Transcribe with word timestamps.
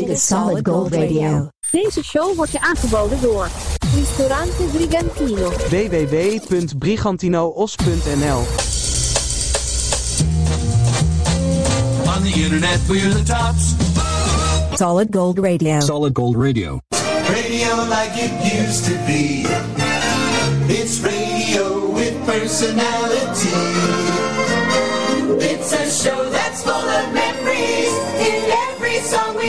Dit 0.00 0.08
is 0.08 0.26
Solid 0.26 0.68
Gold 0.68 0.94
Radio. 0.94 1.48
Deze 1.70 2.04
show 2.04 2.36
wordt 2.36 2.52
je 2.52 2.60
aangeboden 2.60 3.20
door 3.20 3.48
Ristorante 3.94 4.62
Brigantino. 4.72 5.50
www.brigantinoos.nl 5.50 8.38
On 12.06 12.22
the 12.22 12.32
internet, 12.34 12.80
we're 12.88 13.14
the 13.14 13.22
tops. 13.22 13.74
Solid 14.74 15.08
Gold 15.10 15.38
Radio. 15.38 15.80
Solid 15.80 16.16
Gold 16.16 16.36
Radio. 16.36 16.78
Radio 17.26 17.84
like 17.88 18.10
it 18.14 18.30
used 18.66 18.84
to 18.84 18.92
be. 19.06 19.44
It's 20.68 21.00
radio 21.00 21.90
with 21.92 22.14
personality. 22.24 23.48
It's 25.38 25.72
a 25.72 25.90
show 25.90 26.29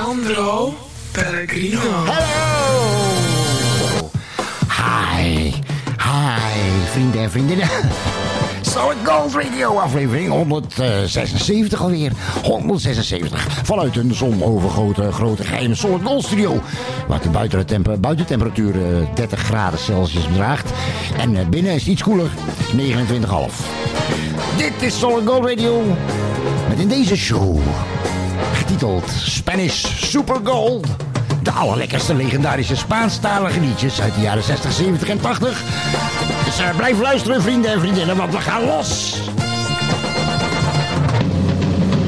Truly. 0.00 0.34
Sandro 0.34 0.74
Pellegrino. 1.12 1.80
Hi, 4.68 5.52
hi, 5.98 6.90
vrienden 6.90 7.20
en 7.20 7.30
vriendinnen. 7.30 7.68
Solid 8.60 8.96
Gold 9.04 9.34
Radio 9.34 9.78
aflevering 9.78 10.28
176 10.28 11.80
alweer. 11.80 12.12
176. 12.42 13.46
Vanuit 13.62 13.96
een 13.96 14.14
zonovergoten 14.14 15.12
grote 15.12 15.44
geheime 15.44 15.74
Solid 15.74 16.02
Gold 16.02 16.24
studio. 16.24 16.60
Waar 17.08 17.22
de 17.22 17.28
buitentemper, 17.28 18.00
buitentemperatuur 18.00 18.74
eh, 18.74 19.14
30 19.14 19.40
graden 19.40 19.78
Celsius 19.78 20.28
bedraagt. 20.28 20.70
En 21.18 21.36
eh, 21.36 21.46
binnen 21.46 21.72
is 21.72 21.86
iets 21.86 22.02
koeler. 22.02 22.30
29,5. 22.76 22.84
Dit 24.56 24.72
is 24.80 24.98
Solid 24.98 25.26
Gold 25.26 25.44
Radio. 25.44 25.82
Met 26.68 26.78
in 26.78 26.88
deze 26.88 27.16
show 27.16 27.58
getiteld 28.70 29.04
Spanish 29.24 29.86
Super 30.10 30.36
Gold. 30.44 30.86
De 31.42 31.50
allerlekkerste 31.50 32.14
legendarische 32.14 32.76
Spaanstalige 32.76 33.60
liedjes 33.60 34.00
uit 34.00 34.14
de 34.14 34.20
jaren 34.20 34.42
60, 34.42 34.72
70 34.72 35.08
en 35.08 35.20
80. 35.20 35.62
Dus 36.44 36.58
eh, 36.58 36.76
blijf 36.76 37.00
luisteren 37.00 37.42
vrienden 37.42 37.70
en 37.70 37.80
vriendinnen, 37.80 38.16
want 38.16 38.32
we 38.32 38.40
gaan 38.40 38.64
los. 38.64 39.14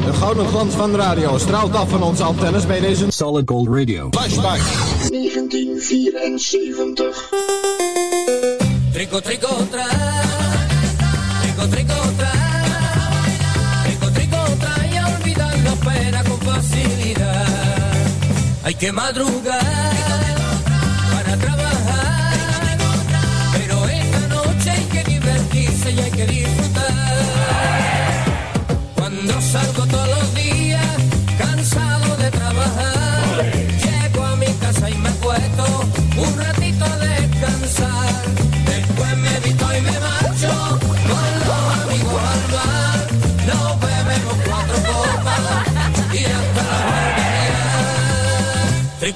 De 0.04 0.12
gouden 0.12 0.46
glans 0.46 0.74
van 0.74 0.90
de 0.90 0.96
radio 0.96 1.38
straalt 1.38 1.74
af 1.74 1.88
van 1.88 2.02
onze 2.02 2.22
antennes 2.22 2.66
bij 2.66 2.80
deze 2.80 3.06
Solid 3.08 3.48
Gold 3.48 3.68
Radio. 3.68 4.08
flashback. 4.10 4.60
1974. 5.10 7.30
Trico, 8.92 9.20
trico, 9.20 9.66
tra. 9.70 9.86
Hay 18.64 18.74
que 18.76 18.92
madrugar 18.92 19.60
para 21.12 21.36
trabajar. 21.36 22.78
Pero 23.52 23.88
esta 23.88 24.20
noche 24.28 24.70
hay 24.70 24.84
que 24.84 25.04
divertirse 25.04 25.90
y 25.90 26.00
hay 26.00 26.10
que 26.10 26.26
disfrutar. 26.26 26.84
Cuando 28.96 29.40
salgo 29.40 29.84
todos 29.86 30.08
los 30.08 30.34
días, 30.34 30.96
cansado 31.38 32.16
de 32.16 32.30
trabajar, 32.30 33.52
llego 33.84 34.24
a 34.24 34.36
mi 34.36 34.52
casa 34.54 34.88
y 34.88 34.94
me 34.94 35.08
acuesto 35.08 35.64
un 36.16 36.38
ratito 36.38 36.84
a 36.84 36.96
descansar. 36.98 37.91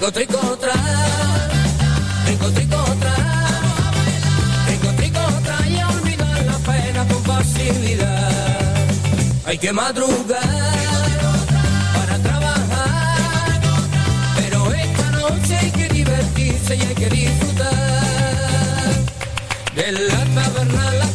Trico, 0.06 0.36
trico, 0.36 0.56
tra. 0.58 0.72
Trico, 2.24 2.50
trico, 2.52 2.84
tra. 3.00 3.14
Trico, 4.66 4.88
trico, 4.94 5.20
tra. 5.42 5.66
Y 5.66 5.80
a 5.80 5.88
olvidar 5.88 6.44
la 6.44 6.58
pena 6.58 7.04
con 7.08 7.24
facilidad. 7.24 8.60
Hay 9.46 9.58
que 9.58 9.72
madrugar 9.72 10.44
para 11.92 12.18
trabajar. 12.18 13.60
Pero 14.36 14.72
esta 14.72 15.10
noche 15.10 15.56
hay 15.56 15.70
que 15.72 15.88
divertirse 15.88 16.76
y 16.76 16.80
hay 16.82 16.94
que 16.94 17.10
disfrutar. 17.10 17.74
De 19.74 19.90
la 19.90 20.24
taberna 20.36 21.05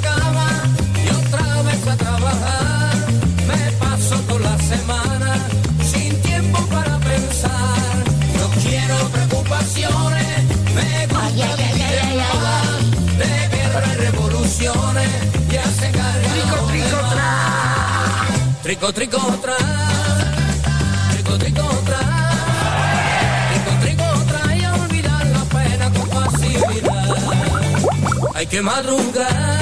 Trico, 18.71 18.93
trico, 18.93 19.17
tra. 19.41 19.57
Trico, 21.11 21.37
trico, 21.37 21.67
tra. 21.83 21.99
Trico, 23.51 23.71
trico, 23.81 24.05
tra. 24.29 24.55
Y 24.55 24.65
olvidar 24.65 25.25
la 25.25 25.43
pena 25.43 25.91
con 25.91 26.07
facilidad. 26.09 27.17
Hay 28.33 28.47
que 28.47 28.61
madrugar 28.61 29.60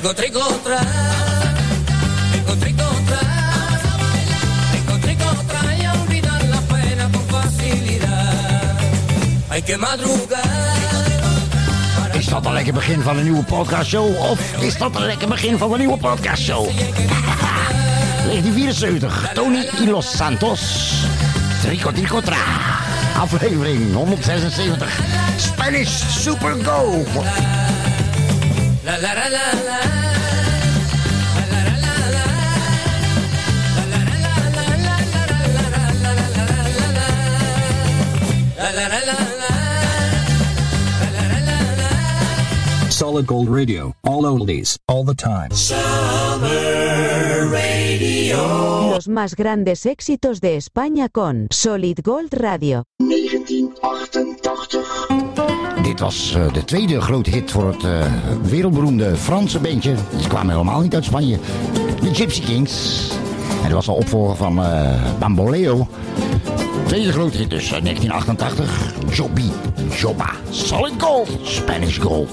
Trico, 0.00 0.14
trico, 0.14 0.40
tra. 0.64 0.80
Trico, 2.32 2.56
trico, 2.56 2.84
tra. 3.06 3.20
Trico, 4.72 4.98
trico. 4.98 5.24
Y 5.78 5.86
olvidar 5.86 6.42
la 6.44 6.60
pena 6.62 7.10
con 7.12 7.22
facilidad. 7.28 8.78
Hay 9.50 9.60
que 9.60 9.76
madrugar. 9.76 10.40
Is 12.14 12.26
dat 12.26 12.46
een 12.46 12.52
lekker 12.52 12.72
begin 12.72 13.02
van 13.02 13.16
een 13.16 13.22
nieuwe 13.22 13.42
podcastshow? 13.42 14.30
Of 14.30 14.40
is 14.60 14.78
dat 14.78 14.96
een 14.96 15.04
lekker 15.04 15.28
begin 15.28 15.58
van 15.58 15.72
een 15.72 15.78
nieuwe 15.78 15.96
podcastshow? 15.96 16.64
1974, 16.64 19.30
Tony 19.34 19.68
y 19.80 19.86
los 19.86 20.16
Santos. 20.16 20.60
Trico 21.62 21.92
Trico 21.92 22.20
Tra. 22.20 22.36
Aflevering 23.18 23.94
176. 23.94 24.88
Spanish 25.36 26.22
Super 26.22 26.54
Go. 26.64 27.04
La 28.90 28.98
la 28.98 29.14
la 29.14 29.28
la 29.28 29.54
la. 29.54 29.78
Solid 42.90 43.26
Gold 43.26 43.48
Radio. 43.48 43.94
All 44.02 44.26
oldies, 44.26 44.76
all 44.88 45.04
the 45.04 45.14
time. 45.14 45.50
Los 48.90 49.06
más 49.08 49.36
grandes 49.36 49.86
éxitos 49.86 50.40
de 50.40 50.56
España 50.56 51.08
con 51.08 51.46
Solid 51.50 52.00
Gold 52.02 52.34
Radio. 52.34 52.82
1988. 52.98 55.29
Dit 55.82 56.00
was 56.00 56.34
eh, 56.34 56.52
de 56.52 56.64
tweede 56.64 57.00
grote 57.00 57.30
hit 57.30 57.50
voor 57.50 57.66
het 57.66 57.84
eh, 57.84 57.90
wereldberoemde 58.42 59.16
Franse 59.16 59.58
bandje. 59.58 59.94
Ze 60.20 60.28
kwamen 60.28 60.52
helemaal 60.52 60.80
niet 60.80 60.94
uit 60.94 61.04
Spanje. 61.04 61.38
De 62.00 62.14
Gypsy 62.14 62.42
Kings. 62.42 63.08
En 63.62 63.62
dat 63.62 63.72
was 63.72 63.88
al 63.88 63.94
opvolger 63.94 64.36
van 64.36 64.64
eh, 64.64 64.90
Bamboleo. 65.18 65.88
Tweede 66.86 67.12
grote 67.12 67.36
hit 67.36 67.50
dus, 67.50 67.74
uit 67.74 67.84
1988. 67.84 68.92
Jobby, 69.10 69.50
Jobba, 69.96 70.30
Solid 70.50 70.92
Spanish 71.42 71.98
Gold. 71.98 72.30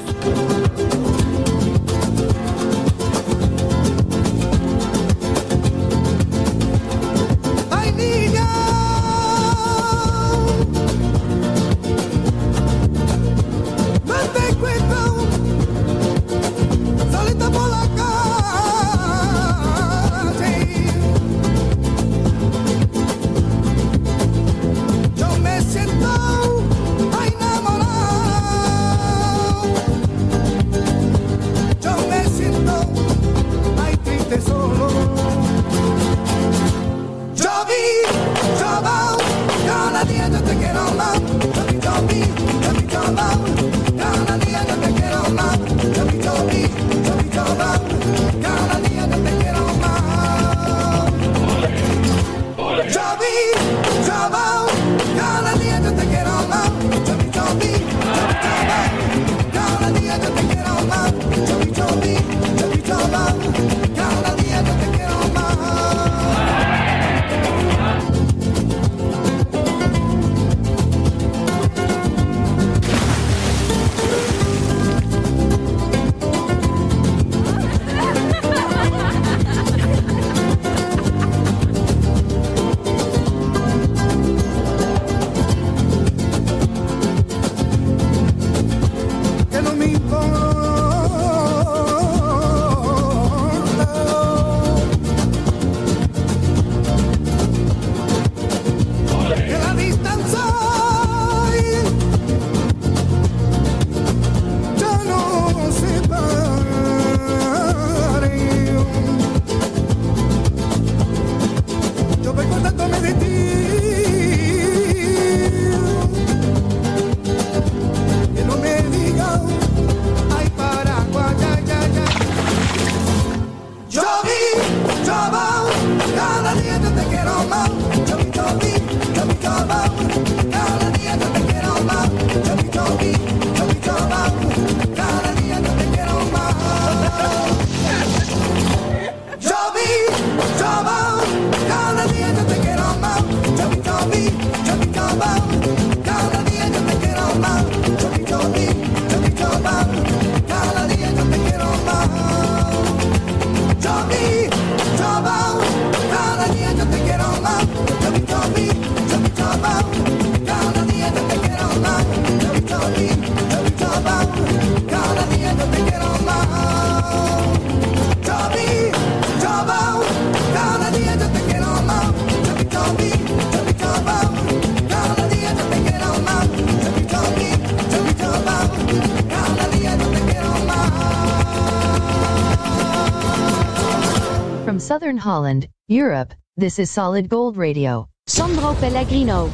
Southern 185.08 185.32
Holland, 185.32 185.68
Europe, 185.88 186.34
this 186.58 186.80
is 186.80 186.92
Solid 186.92 187.30
Gold 187.30 187.56
Radio. 187.56 188.10
Sandro 188.26 188.74
Pellegrino. 188.74 189.50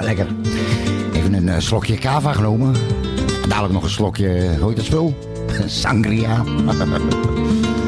Lekker. 0.00 0.26
Even 1.14 1.34
een 1.34 1.48
eh, 1.48 1.58
slokje 1.58 1.96
cava 1.96 2.32
genomen. 2.32 2.74
Dadelijk 3.48 3.72
nog 3.72 3.82
een 3.82 3.90
slokje, 3.90 4.56
hoe 4.58 4.68
heet 4.68 4.76
dat 4.76 4.84
spul? 4.84 5.14
Sangria. 5.66 6.44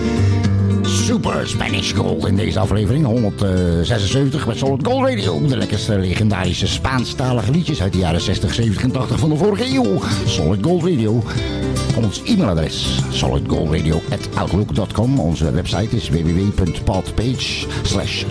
Super 1.04 1.48
Spanish 1.48 1.94
Gold 1.94 2.26
in 2.26 2.36
deze 2.36 2.58
aflevering. 2.58 3.04
176 3.04 4.46
met 4.46 4.56
Solid 4.56 4.86
Gold 4.86 5.08
Radio. 5.08 5.46
De 5.46 5.56
lekkerste 5.56 5.98
legendarische 5.98 6.66
Spaanstalige 6.66 7.50
liedjes 7.50 7.82
uit 7.82 7.92
de 7.92 7.98
jaren 7.98 8.20
60, 8.20 8.54
70 8.54 8.82
en 8.82 8.90
80 8.90 9.18
van 9.18 9.28
de 9.28 9.36
vorige 9.36 9.74
eeuw. 9.74 10.00
Solid 10.26 10.64
Gold 10.64 10.82
Radio. 10.82 11.22
Ons 12.02 12.22
e-mailadres 12.22 12.98
solidgoldradio.outlook.com. 13.10 15.20
Onze 15.20 15.50
website 15.50 15.96
is 15.96 16.08
www.podpage 16.08 17.66
slash. 17.82 18.24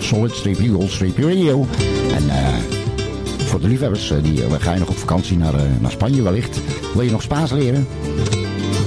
En 2.14 2.30
eh, 2.30 2.54
voor 3.54 3.60
de 3.60 3.68
liefhebbers, 3.68 4.10
eh, 4.10 4.22
die, 4.22 4.40
uh, 4.40 4.52
ga 4.58 4.74
nog 4.74 4.88
op 4.88 4.96
vakantie 4.96 5.36
naar, 5.36 5.54
eh, 5.54 5.62
naar 5.80 5.90
Spanje 5.90 6.22
wellicht. 6.22 6.60
Wil 6.94 7.02
je 7.02 7.10
nog 7.10 7.22
Spaans 7.22 7.50
leren? 7.50 7.86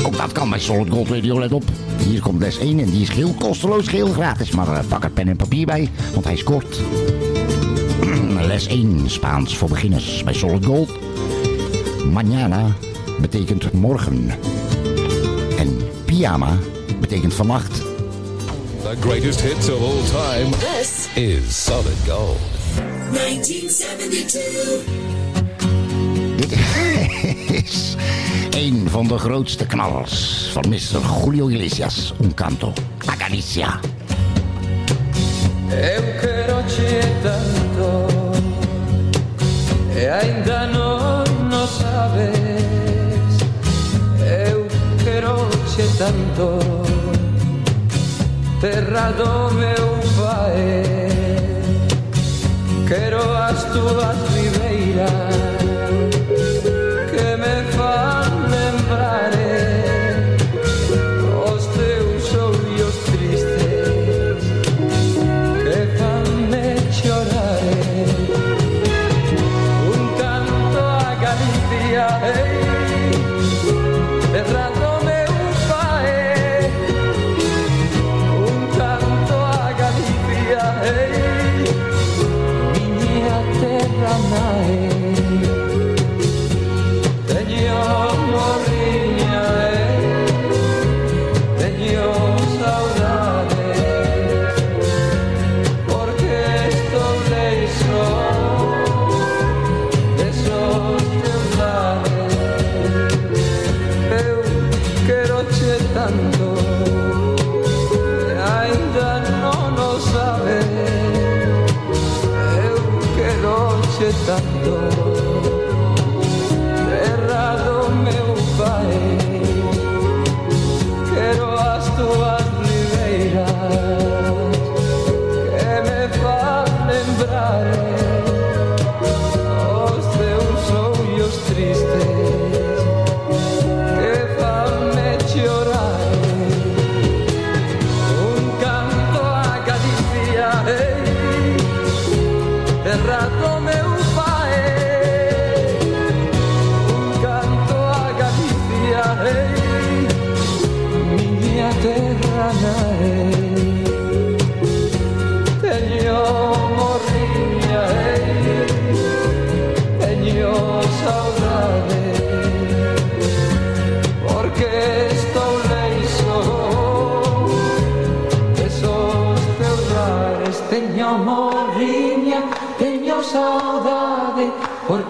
Ook 0.05 0.17
dat 0.17 0.31
kan 0.31 0.49
bij 0.49 0.59
Solid 0.59 0.89
Gold 0.89 1.09
Radio, 1.09 1.39
let 1.39 1.51
op. 1.51 1.63
Hier 2.05 2.21
komt 2.21 2.41
les 2.41 2.57
1 2.57 2.79
en 2.79 2.89
die 2.89 3.01
is 3.01 3.09
geheel 3.09 3.33
kosteloos, 3.39 3.87
geheel 3.87 4.07
gratis. 4.07 4.51
Maar 4.51 4.73
eh, 4.73 4.85
pak 4.87 5.03
er 5.03 5.09
pen 5.09 5.27
en 5.27 5.35
papier 5.35 5.65
bij, 5.65 5.89
want 6.13 6.25
hij 6.25 6.33
is 6.33 6.43
kort. 6.43 6.79
les 8.51 8.67
1, 8.67 9.09
Spaans 9.09 9.57
voor 9.57 9.69
beginners 9.69 10.23
bij 10.23 10.33
Solid 10.33 10.65
Gold. 10.65 10.89
Mañana 12.11 12.73
betekent 13.21 13.71
morgen. 13.71 14.31
En 15.57 15.77
pyjama 16.05 16.57
betekent 16.99 17.33
vannacht. 17.33 17.75
The 18.81 18.95
greatest 18.99 19.41
hits 19.41 19.69
of 19.69 19.81
all 19.81 20.03
time 20.03 20.49
This 20.49 21.07
is 21.13 21.63
Solid 21.63 21.97
Gold. 22.05 22.37
1972. 23.11 25.06
dit 26.47 26.59
is 27.63 27.95
een 28.49 28.89
van 28.89 29.07
de 29.07 29.17
grootste 29.17 29.65
knallers 29.65 30.49
van 30.51 30.65
Mr. 30.69 31.21
Julio 31.21 31.47
Iglesias, 31.47 32.13
un 32.17 32.33
canto 32.33 32.73
a 33.05 33.15
Galicia. 33.15 33.79
Eu 35.69 36.01
quero 36.21 36.63
tanto 37.21 38.07
E 39.95 40.07
ainda 40.07 40.67
non 40.67 41.23
no 41.49 41.67
sabes 41.67 42.33
Eu 44.21 44.67
quero 45.03 45.49
tanto 45.97 46.59
Terra 48.61 49.11
do 49.11 49.53
meu 49.55 49.99
pai 50.17 50.83
Quero 52.87 53.21
as 53.35 53.63
tuas 53.65 54.17
ribeiras 54.33 55.46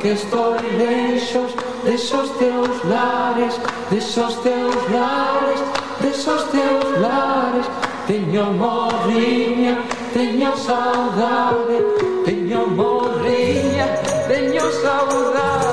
que 0.07 0.13
estou 0.13 0.55
deixos, 0.77 1.53
deixos 1.83 2.29
teus 2.37 2.83
lares, 2.85 3.59
desos 3.91 4.35
teus 4.37 4.75
lares, 4.89 5.59
desos 5.99 6.43
teus 6.43 7.01
lares. 7.01 7.65
Teño 8.07 8.53
morriña, 8.53 9.83
teño 10.13 10.55
saudade, 10.55 11.83
teño 12.23 12.67
morriña, 12.67 13.85
teño 14.29 14.61
saudade. 14.81 15.66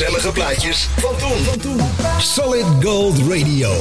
Gezellige 0.00 0.32
plaatjes 0.32 0.88
van 0.96 1.16
toen. 1.60 1.80
Solid 2.18 2.66
Gold 2.82 3.18
Radio. 3.18 3.72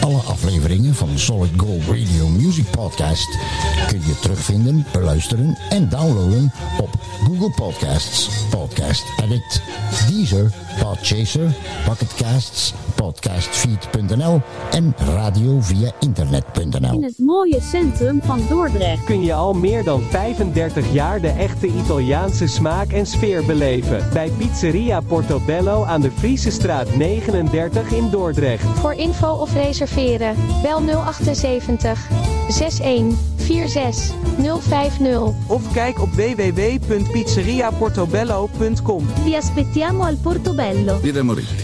Alle 0.00 0.18
afleveringen 0.18 0.94
van 0.94 1.18
Solid 1.18 1.50
Gold 1.56 1.82
Radio 1.86 2.28
Music 2.28 2.70
Podcast 2.70 3.38
kun 3.86 4.00
je 4.06 4.18
terugvinden, 4.20 4.86
beluisteren 4.92 5.58
en 5.70 5.88
downloaden 5.88 6.52
op 6.80 6.90
Google 7.24 7.50
Podcasts, 7.50 8.28
Podcast 8.50 9.04
Edit, 9.22 9.62
Deezer, 10.08 10.52
Podchaser, 10.80 11.54
Pocketcasts, 11.84 12.74
Podcastfeed.nl 13.12 14.40
en 14.70 14.94
radio 15.14 15.60
via 15.60 15.92
internet.nl. 16.00 16.92
In 16.92 17.02
het 17.02 17.18
mooie 17.18 17.60
centrum 17.60 18.20
van 18.22 18.40
Dordrecht. 18.48 19.04
kun 19.04 19.22
je 19.22 19.34
al 19.34 19.52
meer 19.52 19.84
dan 19.84 20.02
35 20.02 20.92
jaar 20.92 21.20
de 21.20 21.28
echte 21.28 21.66
Italiaanse 21.66 22.46
smaak 22.46 22.92
en 22.92 23.06
sfeer 23.06 23.44
beleven. 23.44 24.08
Bij 24.12 24.30
Pizzeria 24.38 25.00
Portobello 25.00 25.84
aan 25.84 26.00
de 26.00 26.10
Friese 26.10 26.50
straat 26.50 26.94
39 26.94 27.90
in 27.90 28.10
Dordrecht. 28.10 28.64
Voor 28.64 28.92
info 28.92 29.32
of 29.32 29.54
reserveren, 29.54 30.36
bel 30.62 30.80
078 31.12 32.08
61 32.48 33.18
46 33.36 34.14
050. 34.60 35.32
Of 35.46 35.72
kijk 35.72 36.00
op 36.00 36.10
www.pizzeriaportobello.com. 36.10 39.06
Vi 39.24 39.36
aspettiamo 39.36 40.04
al 40.04 40.16
Portobello. 40.16 41.00
Moretti, 41.22 41.54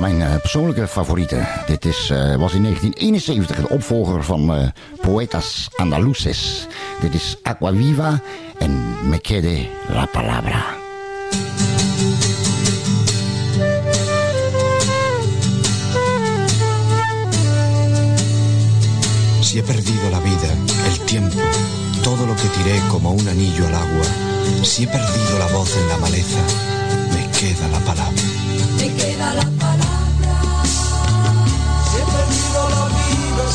Van 0.00 0.16
mijn 0.16 0.30
eh, 0.30 0.40
persoonlijke 0.40 0.88
favorieten. 0.88 1.48
Dit 1.66 1.84
is, 1.84 2.10
eh, 2.10 2.36
was 2.36 2.52
in 2.52 2.62
1971 2.62 3.56
de 3.56 3.68
opvolger 3.68 4.24
van 4.24 4.54
eh, 4.54 4.68
Poetas 5.00 5.68
Andaluces. 5.76 6.66
Dit 7.00 7.14
is 7.14 7.36
Aqua 7.42 7.72
Viva 7.72 8.20
en 8.58 8.96
Me 9.08 9.18
Quede 9.18 9.68
la 9.88 10.06
Palabra. 10.06 10.64
Si 19.40 19.58
he 19.58 19.62
perdido 19.62 20.10
la 20.10 20.20
vida, 20.20 20.48
el 20.86 20.98
tiempo, 21.04 21.38
todo 22.02 22.26
lo 22.26 22.34
que 22.34 22.48
tiré 22.48 22.80
como 22.90 23.10
un 23.12 23.28
anillo 23.28 23.66
al 23.66 23.74
agua, 23.74 24.04
si 24.62 24.82
he 24.82 24.86
perdido 24.86 25.38
la 25.38 25.46
voz 25.46 25.76
en 25.76 25.88
la 25.88 25.96
maleza, 25.96 26.40
me 27.14 27.30
queda 27.38 27.68
la 27.68 27.78
palabra. 27.78 28.22
Me 28.76 28.94
queda 28.94 29.34
la 29.34 29.42
palabra. 29.42 29.57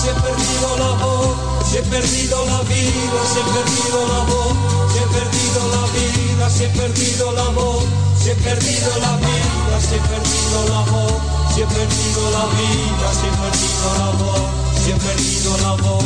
Si 0.04 0.10
he 0.10 0.14
perdido 0.16 0.78
la 0.78 0.92
voz, 1.06 1.32
si 1.66 1.78
he 1.78 1.82
perdido 1.84 2.46
la 2.46 2.60
vida, 2.64 3.20
si 3.32 3.40
he 3.40 3.44
perdido 3.56 4.00
la 4.12 4.20
voz, 4.28 4.54
si 4.92 5.00
he 5.00 5.08
perdido 5.16 5.62
la 5.76 5.84
vida, 5.96 6.50
si 6.50 6.64
he 6.66 6.68
perdido 6.68 7.32
la 7.32 7.48
voz, 7.56 7.86
si 8.20 8.30
he 8.32 8.36
perdido 8.36 8.92
la 9.00 9.16
vida, 9.16 9.76
si 9.80 9.96
he 9.96 10.00
perdido 10.12 10.58
la 10.74 10.82
voz, 10.92 11.14
si 11.54 11.62
he 11.62 11.66
perdido 11.66 12.22
la 12.36 12.46
vida, 12.58 13.08
si 13.18 13.28
he 13.28 13.32
perdido 13.44 13.88
la 14.02 14.10
voz, 14.20 14.44
si 14.84 14.92
he 14.92 14.96
perdido 14.96 15.58
la 15.64 15.74
voz. 15.84 16.04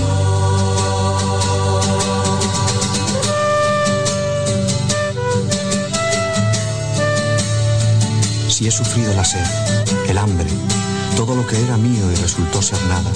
Si 8.47 8.67
he 8.67 8.71
sufrido 8.71 9.13
la 9.13 9.25
sed, 9.25 9.45
el 10.07 10.17
hambre, 10.19 10.49
todo 11.17 11.35
lo 11.35 11.47
que 11.47 11.59
era 11.59 11.77
mío 11.77 12.11
y 12.11 12.15
resultó 12.15 12.61
ser 12.61 12.79
nada, 12.83 13.11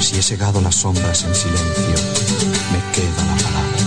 si 0.00 0.18
he 0.18 0.22
segado 0.22 0.60
las 0.60 0.74
sombras 0.74 1.24
en 1.24 1.34
silencio, 1.34 1.96
me 2.70 2.80
queda 2.92 3.24
la 3.24 3.36
palabra. 3.40 3.78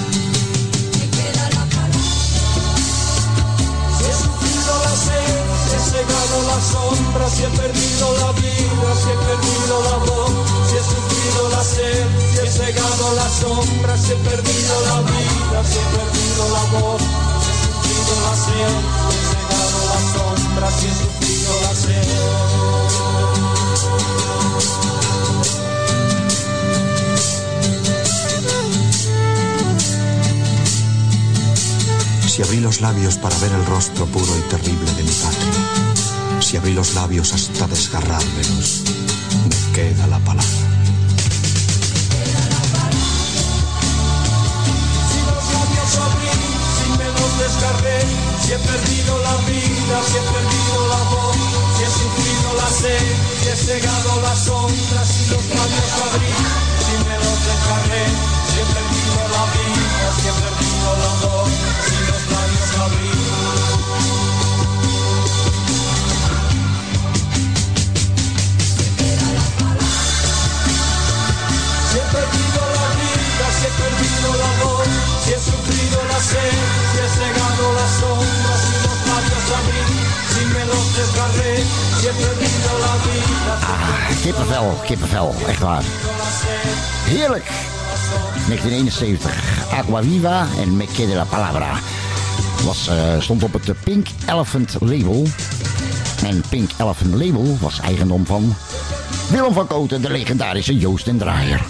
Si 3.98 4.04
he 4.04 4.14
sufrido 4.18 4.74
la 4.86 4.96
sed, 5.06 5.38
si 5.62 5.76
he 5.76 5.82
cegado 5.94 6.36
las 6.50 6.64
sombras, 6.74 7.32
si 7.36 7.44
he 7.44 7.50
perdido 7.50 8.06
la 8.18 8.32
vida, 8.32 8.90
si 9.02 9.10
he 9.14 9.18
perdido 9.30 9.76
la 9.90 9.98
voz, 10.10 10.32
si 10.68 10.76
he 10.78 10.84
sufrido 10.92 11.50
la 11.52 11.64
sed, 11.64 12.06
si 12.34 12.40
he 12.40 12.50
cegado 12.50 13.06
las 13.14 13.32
sombras, 13.32 14.02
si 14.02 14.12
he 14.12 14.16
perdido 14.26 14.74
la 14.90 15.02
vida, 15.06 15.58
si 15.70 15.78
he 15.78 15.86
perdido 15.94 16.44
la 16.50 16.64
voz, 16.80 17.02
si 17.44 17.50
he 17.52 17.58
sufrido 17.62 18.14
la 18.26 18.34
sed, 18.46 18.74
si 19.06 19.18
he 19.18 19.26
cegado 19.30 19.78
las 19.94 20.04
sombras, 20.18 20.74
si 20.80 20.88
he 20.88 20.90
sufrido 20.90 21.25
Si 32.36 32.42
abrí 32.44 32.60
los 32.60 32.82
labios 32.82 33.16
para 33.16 33.38
ver 33.38 33.54
el 33.54 33.66
rostro 33.66 34.06
puro 34.08 34.38
y 34.38 34.42
terrible 34.50 34.92
de 34.92 35.04
mi 35.04 35.10
patria, 35.10 36.42
si 36.42 36.58
abrí 36.58 36.74
los 36.74 36.94
labios 36.94 37.32
hasta 37.32 37.66
desgarrármelos, 37.66 38.84
me 39.48 39.74
queda 39.74 40.06
la 40.08 40.20
palabra. 40.20 40.44
Si 48.42 48.52
he 48.52 48.58
perdido 48.58 49.18
la 49.24 49.36
vida, 49.48 49.96
si 50.04 50.18
he 50.18 50.24
perdido 50.36 50.88
la 50.90 51.02
voz, 51.16 51.38
si 51.78 51.84
he 51.84 51.88
sufrido 51.88 52.54
la 52.58 52.68
sed, 52.68 53.16
si 53.44 53.48
he 53.48 53.56
cegado 53.56 54.22
las 54.24 54.40
sombras, 54.44 55.08
si 55.08 55.32
los 55.32 55.46
labios 55.56 55.92
abrí, 56.12 56.34
si 56.84 56.94
me 57.08 57.16
los 57.16 57.40
desgarré, 57.48 58.06
si 58.52 58.60
he 58.60 58.66
perdido 58.76 59.22
la 59.32 59.44
vida, 59.56 60.12
si 60.20 60.28
he 60.28 60.34
perdido 60.34 60.75
kippenvel, 84.26 84.80
kippenvel, 84.86 85.36
echt 85.48 85.60
waar. 85.60 85.84
Heerlijk. 87.06 87.75
1971, 88.48 89.32
Aqua 89.72 90.02
Viva 90.02 90.48
en 90.60 90.78
Me 90.78 90.86
Quede 90.86 91.16
la 91.16 91.26
Palabra. 91.26 91.80
Was, 92.64 92.88
eh, 92.88 93.20
stond 93.20 93.44
op 93.44 93.54
het 93.54 93.84
Pink 93.84 94.08
Elephant 94.28 94.76
label. 94.80 95.28
En 96.24 96.44
Pink 96.50 96.72
Elephant 96.78 97.14
label 97.14 97.58
was 97.60 97.80
eigendom 97.80 98.26
van 98.26 98.56
Willem 99.30 99.54
van 99.54 99.68
Koten, 99.68 100.02
de 100.02 100.10
legendarische 100.10 100.78
Joost 100.78 101.08
en 101.08 101.18
Draaier. 101.18 101.62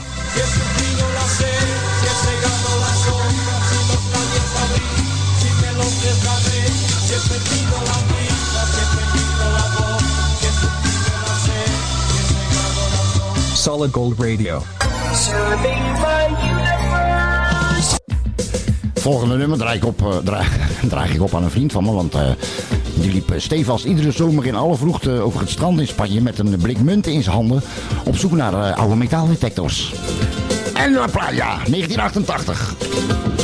Solid 13.53 13.93
Gold 13.93 14.19
Radio 14.19 14.61
volgende 19.11 19.37
nummer 19.37 19.57
draag 19.57 19.75
ik 19.75 19.85
op, 19.85 20.01
uh, 20.01 21.13
ik 21.13 21.21
op 21.21 21.35
aan 21.35 21.43
een 21.43 21.51
vriend 21.51 21.71
van 21.71 21.83
me. 21.83 21.91
Want 21.91 22.15
eh, 22.15 22.21
die 22.93 23.11
liep 23.11 23.31
eh, 23.31 23.39
stevast 23.39 23.85
iedere 23.85 24.11
zomer 24.11 24.45
in 24.45 24.55
alle 24.55 24.75
vroegte 24.75 25.11
over 25.11 25.39
het 25.39 25.49
strand 25.49 25.79
in 25.79 25.87
Spanje 25.87 26.21
met 26.21 26.39
een 26.39 26.57
blik 26.61 26.79
munten 26.79 27.11
in 27.11 27.23
zijn 27.23 27.35
handen. 27.35 27.61
Op 28.05 28.17
zoek 28.17 28.31
naar 28.31 28.73
oude 28.73 28.95
metaaldetectors. 28.95 29.93
En 30.73 30.93
La 30.93 31.07
Playa, 31.07 31.57
1988. 31.65 33.34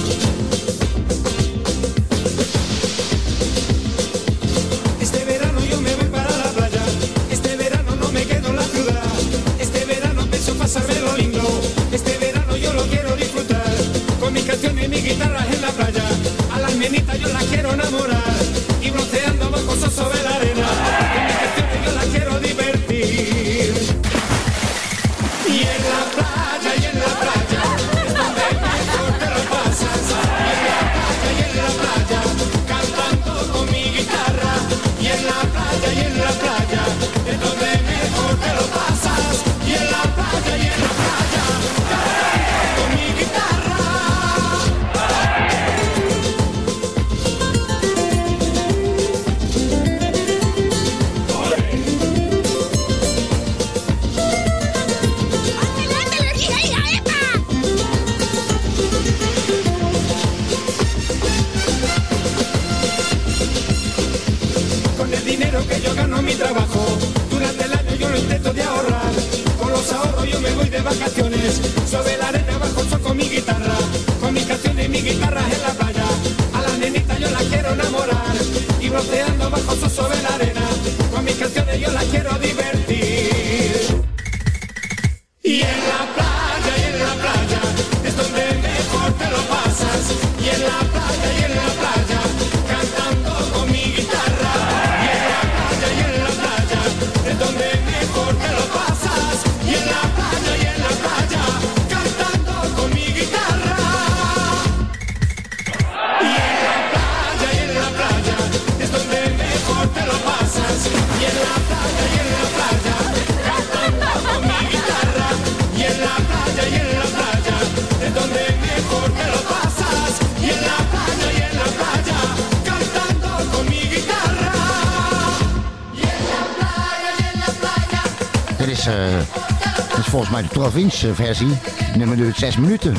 volgens 130.12 130.32
mij 130.32 130.42
de 130.42 130.48
12 130.48 130.76
inch 130.76 131.04
versie. 131.14 131.58
Nummer 131.96 132.18
duurt 132.18 132.38
6 132.38 132.58
minuten. 132.58 132.96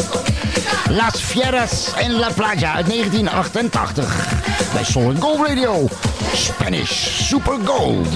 Las 1.00 1.20
Fieras 1.20 1.92
en 1.96 2.12
La 2.12 2.30
Playa 2.30 2.74
uit 2.74 2.86
1988. 2.86 4.26
Bij 4.72 4.84
Solid 4.84 5.20
Gold 5.20 5.48
Radio. 5.48 5.88
Spanish 6.34 6.90
Super 7.28 7.58
Gold. 7.64 8.08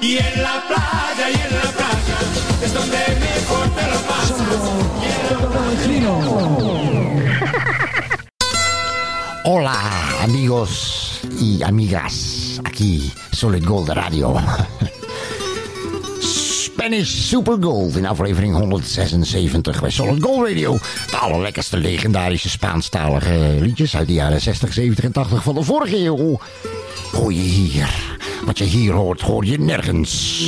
Y 0.00 0.16
en 0.16 0.40
la 0.42 0.62
playa, 0.66 1.28
y 1.28 1.32
en 1.32 1.54
la 1.54 1.70
playa, 1.70 2.16
es 2.60 2.72
donde. 2.72 3.04
Hola 9.44 9.80
amigos 10.22 11.20
y 11.40 11.62
amigas, 11.62 12.60
aquí 12.64 13.12
Solid 13.36 13.66
Gold 13.66 13.88
Radio. 13.88 14.40
Spanish 16.20 17.28
Super 17.28 17.56
Gold 17.60 17.96
in 17.96 18.06
aflevering 18.06 18.54
176 18.54 19.80
bij 19.80 19.90
Solid 19.90 20.22
Gold 20.22 20.48
Radio. 20.48 20.78
De 21.10 21.16
allerlekkerste 21.16 21.76
legendarische 21.76 22.48
Spaanstalige 22.48 23.56
liedjes 23.60 23.96
uit 23.96 24.06
de 24.06 24.12
jaren 24.12 24.40
60, 24.40 24.72
70 24.72 25.04
en 25.04 25.12
80 25.12 25.42
van 25.42 25.54
de 25.54 25.62
vorige 25.62 25.96
eeuw. 25.96 26.40
Hoor 27.12 27.32
je 27.32 27.40
hier. 27.40 27.94
Wat 28.44 28.58
je 28.58 28.64
hier 28.64 28.92
hoort, 28.92 29.20
hoor 29.20 29.44
je 29.44 29.58
nergens. 29.58 30.38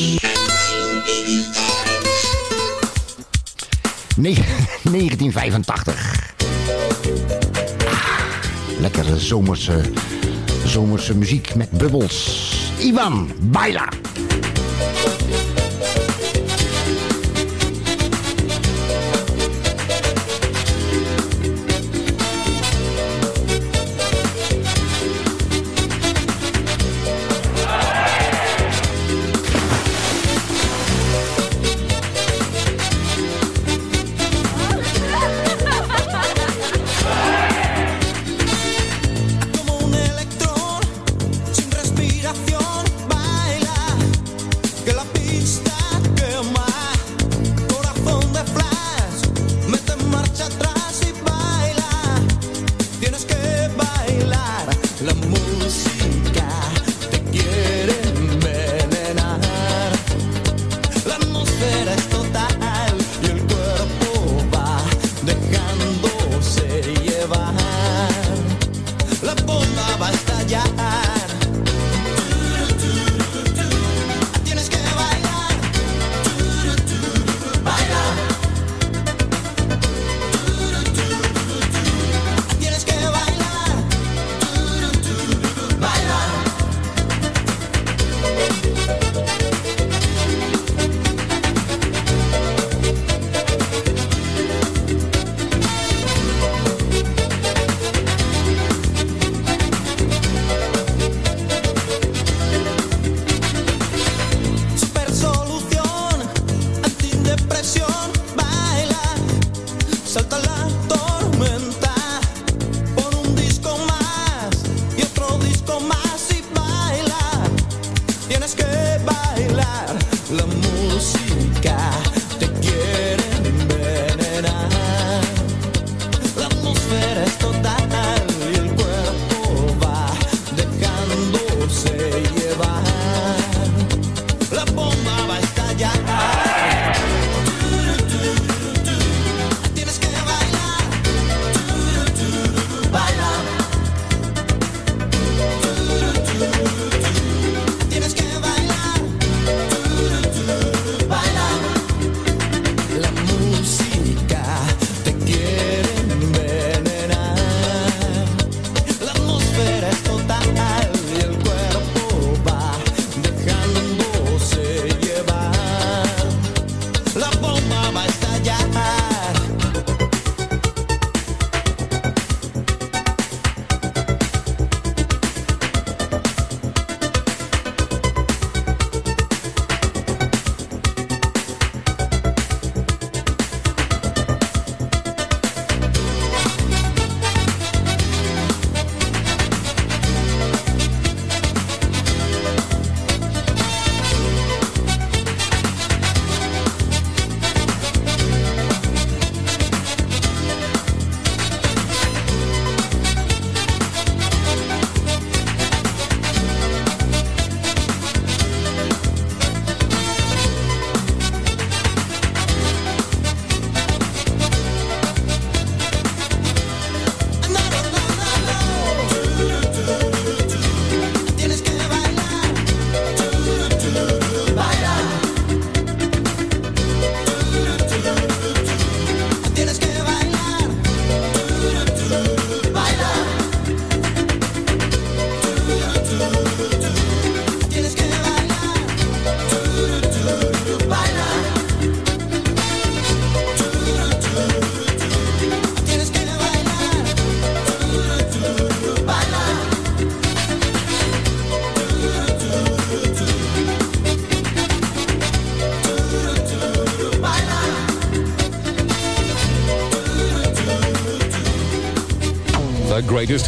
1985. 4.17 6.27
Ah, 7.85 8.81
lekkere 8.81 9.19
zomerse, 9.19 9.81
zomerse 10.65 11.17
muziek 11.17 11.55
met 11.55 11.71
bubbels. 11.71 12.48
Ivan 12.81 13.27
Beiler. 13.53 14.08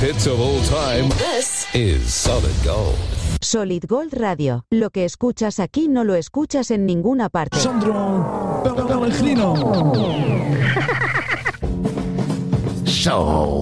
Greatest 0.00 0.24
hits 0.24 0.26
of 0.26 0.40
all 0.40 0.60
time 0.62 1.08
This 1.10 1.66
is 1.74 2.22
Solid 2.22 2.54
Gold. 2.64 2.96
Solid 3.40 3.86
Gold 3.88 4.12
Radio. 4.14 4.64
Lo 4.70 4.90
que 4.90 5.04
escuchas 5.04 5.58
aquí 5.60 5.88
no 5.88 6.04
lo 6.04 6.14
escuchas 6.14 6.70
en 6.70 6.86
ninguna 6.86 7.28
parte. 7.28 7.58
Sandro 7.58 8.62
Pellegrino. 8.88 9.54
Zo, 12.84 13.10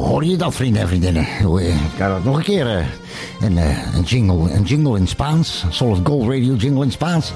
hoor 0.02 0.24
je 0.24 0.36
dat, 0.36 0.54
vrienden 0.54 0.82
en 0.82 0.88
vriendinnen? 0.88 1.26
Eh, 1.26 1.68
Ik 1.68 1.74
ga 1.96 2.08
dat 2.08 2.24
nog 2.24 2.36
een 2.36 2.42
keer. 2.42 2.66
eh, 2.78 2.84
Een, 3.40 3.58
eh, 3.58 3.94
een, 3.94 4.02
jingle, 4.02 4.50
een 4.52 4.62
jingle 4.62 4.98
in 4.98 5.06
Spaans. 5.06 5.64
Solid 5.70 6.00
Gold 6.06 6.22
Radio 6.22 6.54
jingle 6.54 6.84
in 6.84 6.90
Spaans. 6.92 7.32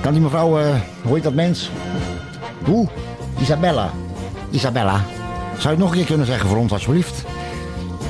Kan 0.00 0.12
die 0.12 0.22
mevrouw, 0.22 0.58
eh, 0.58 0.74
hoe 1.02 1.14
heet 1.14 1.22
dat 1.22 1.34
mens? 1.34 1.70
Hoe? 2.64 2.88
Isabella. 3.40 3.90
Isabella. 4.50 5.04
Zou 5.58 5.62
je 5.62 5.68
het 5.68 5.78
nog 5.78 5.90
een 5.90 5.96
keer 5.96 6.06
kunnen 6.06 6.26
zeggen 6.26 6.48
voor 6.48 6.58
ons, 6.58 6.72
alsjeblieft? 6.72 7.24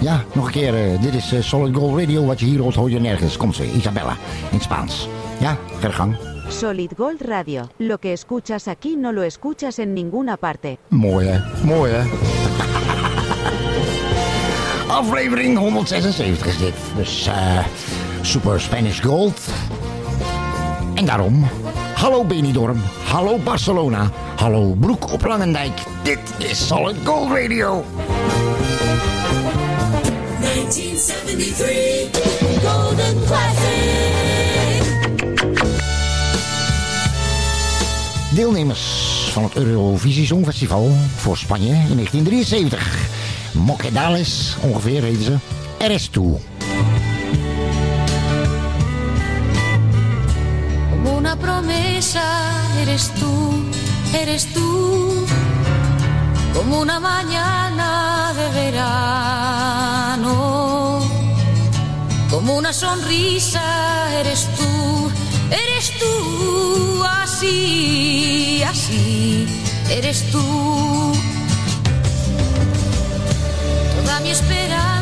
Ja, 0.02 0.24
nog 0.32 0.46
een 0.46 0.52
keer. 0.52 0.74
eh, 0.74 1.00
dit 1.02 1.14
is 1.14 1.32
eh, 1.32 1.40
Solid 1.42 1.76
Gold 1.76 1.98
Radio. 2.00 2.24
Wat 2.24 2.40
je 2.40 2.46
hier 2.46 2.60
hoort, 2.60 2.74
hoor 2.74 2.90
je 2.90 3.00
nergens. 3.00 3.36
Komt 3.36 3.56
ze, 3.56 3.72
Isabella. 3.72 4.16
In 4.50 4.60
Spaans. 4.60 5.08
Ja, 5.40 5.56
ga 5.80 5.90
gang. 5.90 6.16
Solid 6.48 6.92
Gold 6.96 7.20
Radio. 7.20 7.62
Lo 7.76 7.98
que 7.98 8.12
escuchas 8.12 8.66
aquí 8.68 8.96
no 8.96 9.12
lo 9.12 9.22
escuchas 9.22 9.78
en 9.78 9.92
ninguna 9.92 10.36
parte. 10.36 10.78
Mooi 10.88 11.26
hè? 11.26 11.40
Mooi 11.64 11.90
hè? 11.92 12.02
Aflevering 15.00 15.58
176 15.58 16.46
is 16.46 16.58
dit. 16.58 16.74
Dus 16.96 17.26
eh 17.26 17.58
Super 18.20 18.60
Spanish 18.60 19.00
Gold. 19.02 19.40
En 20.94 21.04
daarom, 21.04 21.48
hallo 21.94 22.24
Benidorm, 22.24 22.82
hallo 23.04 23.38
Barcelona, 23.38 24.10
hallo 24.36 24.74
Broek 24.80 25.12
op 25.12 25.24
Langendijk. 25.24 25.72
Dit 26.02 26.18
is 26.38 26.66
Solid 26.66 26.96
Gold 27.04 27.30
Radio. 27.30 27.84
1973 30.74 32.22
Golden 32.62 33.24
Classic. 33.26 34.82
Deelnemers 38.34 38.80
van 39.32 39.42
het 39.42 39.56
Eurovisie 39.56 40.26
Songfestival 40.26 40.90
voor 41.16 41.36
Spanje 41.36 41.66
in 41.66 41.94
1973. 41.94 43.08
Moquedales, 43.52 44.56
ongeveer 44.60 45.02
heten 45.02 45.24
ze. 45.24 45.36
Eres 45.78 46.08
tú. 46.08 46.40
Como 50.90 51.16
una 51.16 51.36
promesa 51.36 52.22
eres 52.80 53.10
tú, 53.18 53.64
eres 54.12 54.46
tú. 54.52 55.26
Como 56.54 56.80
una 56.80 57.00
mañana 57.00 58.32
de 58.34 58.60
verano. 58.60 59.41
Como 62.32 62.56
una 62.56 62.72
sonrisa 62.72 63.62
eres 64.18 64.48
tú, 64.56 65.10
eres 65.50 65.92
tú. 66.00 67.04
Así, 67.04 68.62
así, 68.66 69.46
eres 69.90 70.30
tú. 70.30 71.12
Toda 74.02 74.20
mi 74.20 74.30
esperanza 74.30 75.01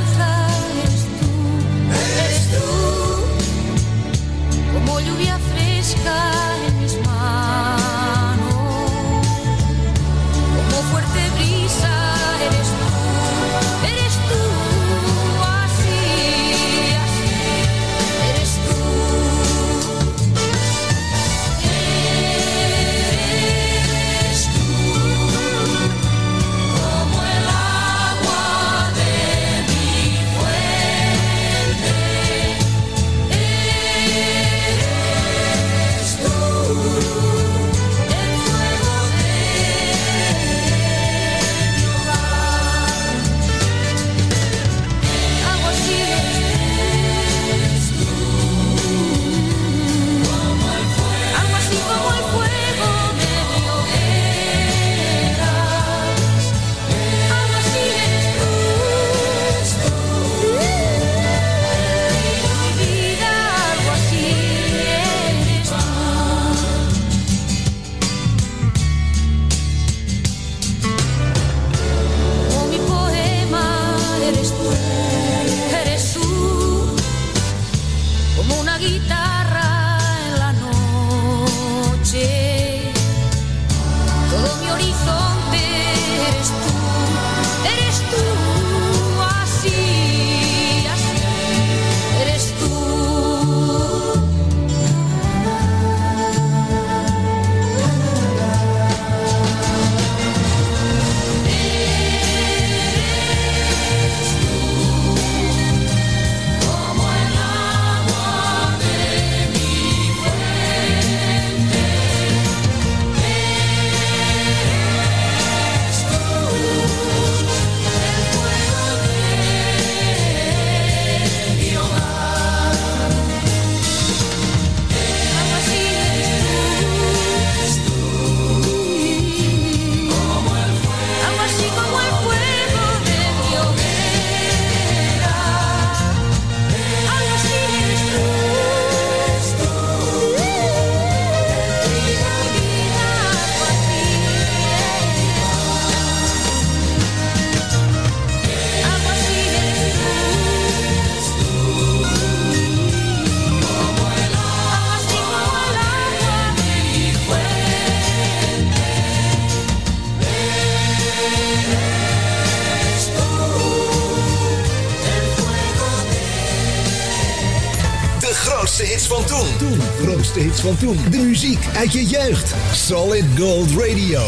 hits 170.60 170.60
van 170.60 170.76
toen. 170.76 170.96
De 171.10 171.18
muziek 171.18 171.66
uit 171.76 171.92
je 171.92 172.06
jeugd. 172.06 172.54
Solid 172.72 173.24
Gold 173.38 173.70
Radio. 173.70 174.20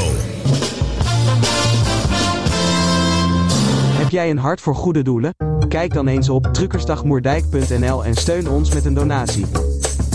Heb 3.98 4.10
jij 4.10 4.30
een 4.30 4.38
hart 4.38 4.60
voor 4.60 4.74
goede 4.74 5.02
doelen? 5.02 5.34
Kijk 5.68 5.92
dan 5.92 6.08
eens 6.08 6.28
op 6.28 6.48
truckersdagmoerdijk.nl 6.52 8.04
en 8.04 8.14
steun 8.14 8.48
ons 8.48 8.74
met 8.74 8.84
een 8.84 8.94
donatie. 8.94 9.46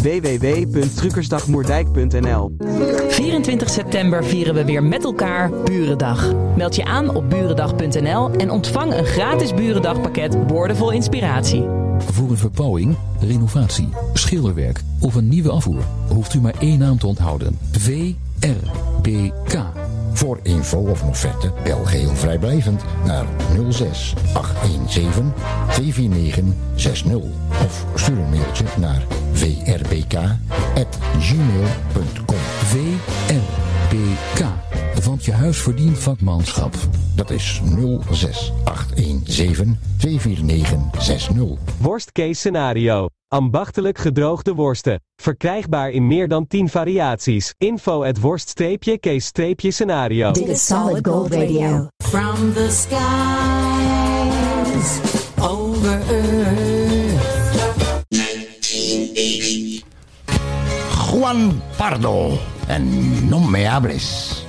www.truckersdagmoerdijk.nl 0.01 2.55
24 3.07 3.69
september 3.69 4.25
vieren 4.25 4.53
we 4.53 4.65
weer 4.65 4.83
met 4.83 5.03
elkaar 5.03 5.51
Burendag. 5.63 6.33
Meld 6.55 6.75
je 6.75 6.85
aan 6.85 7.15
op 7.15 7.29
burendag.nl 7.29 8.31
en 8.31 8.51
ontvang 8.51 8.93
een 8.93 9.05
gratis 9.05 9.53
Burendagpakket 9.53 10.47
boordevol 10.47 10.91
inspiratie. 10.91 11.85
Voor 12.11 12.29
een 12.29 12.37
verbouwing, 12.37 12.95
renovatie, 13.19 13.89
schilderwerk 14.27 14.81
of 14.99 15.15
een 15.15 15.27
nieuwe 15.27 15.51
afvoer 15.51 15.83
hoeft 16.07 16.33
u 16.33 16.41
maar 16.41 16.55
één 16.59 16.79
naam 16.79 16.97
te 16.97 17.07
onthouden. 17.07 17.57
VRBK. 17.71 19.63
Voor 20.13 20.39
info 20.43 20.77
of 20.77 21.01
een 21.01 21.07
offerte 21.07 21.51
bel 21.63 21.85
geheel 21.85 22.15
vrijblijvend 22.15 22.83
naar 23.05 23.25
06 23.69 24.13
817 24.33 25.33
249 25.71 26.43
60 26.75 27.15
of 27.65 27.85
stuur 27.95 28.17
een 28.17 28.29
mailtje 28.29 28.65
naar 28.79 29.05
vrbk@gmail.com. 29.31 30.37
VRBK. 32.63 34.45
Want 35.03 35.25
je 35.25 35.31
huis 35.31 35.57
verdient 35.57 35.97
vakmanschap. 35.97 36.75
Dat 37.15 37.29
is 37.29 37.61
06 38.11 38.53
817 38.63 39.77
249 39.97 41.03
60. 41.03 41.35
Worstcase 41.77 42.33
scenario. 42.33 43.07
Ambachtelijk 43.29 43.97
gedroogde 43.97 44.53
worsten. 44.53 45.01
Verkrijgbaar 45.15 45.89
in 45.89 46.07
meer 46.07 46.27
dan 46.27 46.47
10 46.47 46.69
variaties. 46.69 47.53
Info 47.57 48.03
at 48.03 48.19
worst-case-scenario. 48.19 50.31
Dit 50.31 50.47
is 50.47 50.65
Solid 50.65 51.07
Gold 51.07 51.33
Radio. 51.33 51.87
From 52.03 52.53
the 52.53 52.69
skies 52.69 52.99
over 55.39 56.01
earth. 56.09 57.25
Juan 61.11 61.61
Pardo 61.77 62.37
en 62.67 63.29
No 63.29 63.39
Me 63.39 63.67
Hables. 63.67 64.45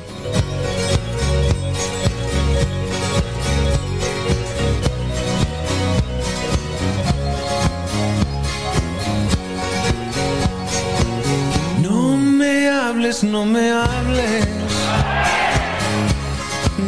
Me 12.39 12.68
hables, 12.68 13.24
no 13.24 13.45
me 13.45 13.72
hables. 13.72 14.47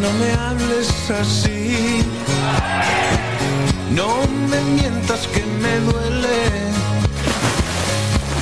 No 0.03 0.11
me 0.21 0.29
hables 0.45 1.11
así. 1.11 2.05
No 3.91 4.11
me 4.51 4.61
mientas 4.77 5.27
que 5.33 5.43
me 5.63 5.75
duele. 5.89 6.39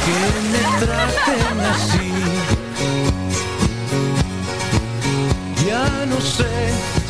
Que 0.04 0.18
me 0.52 0.62
traten 0.82 1.60
así. 1.74 2.12
Ya 5.66 5.86
no 6.06 6.20
sé 6.20 6.52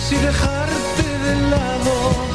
si 0.04 0.14
dejarte 0.16 1.04
de 1.26 1.34
lado 1.50 2.27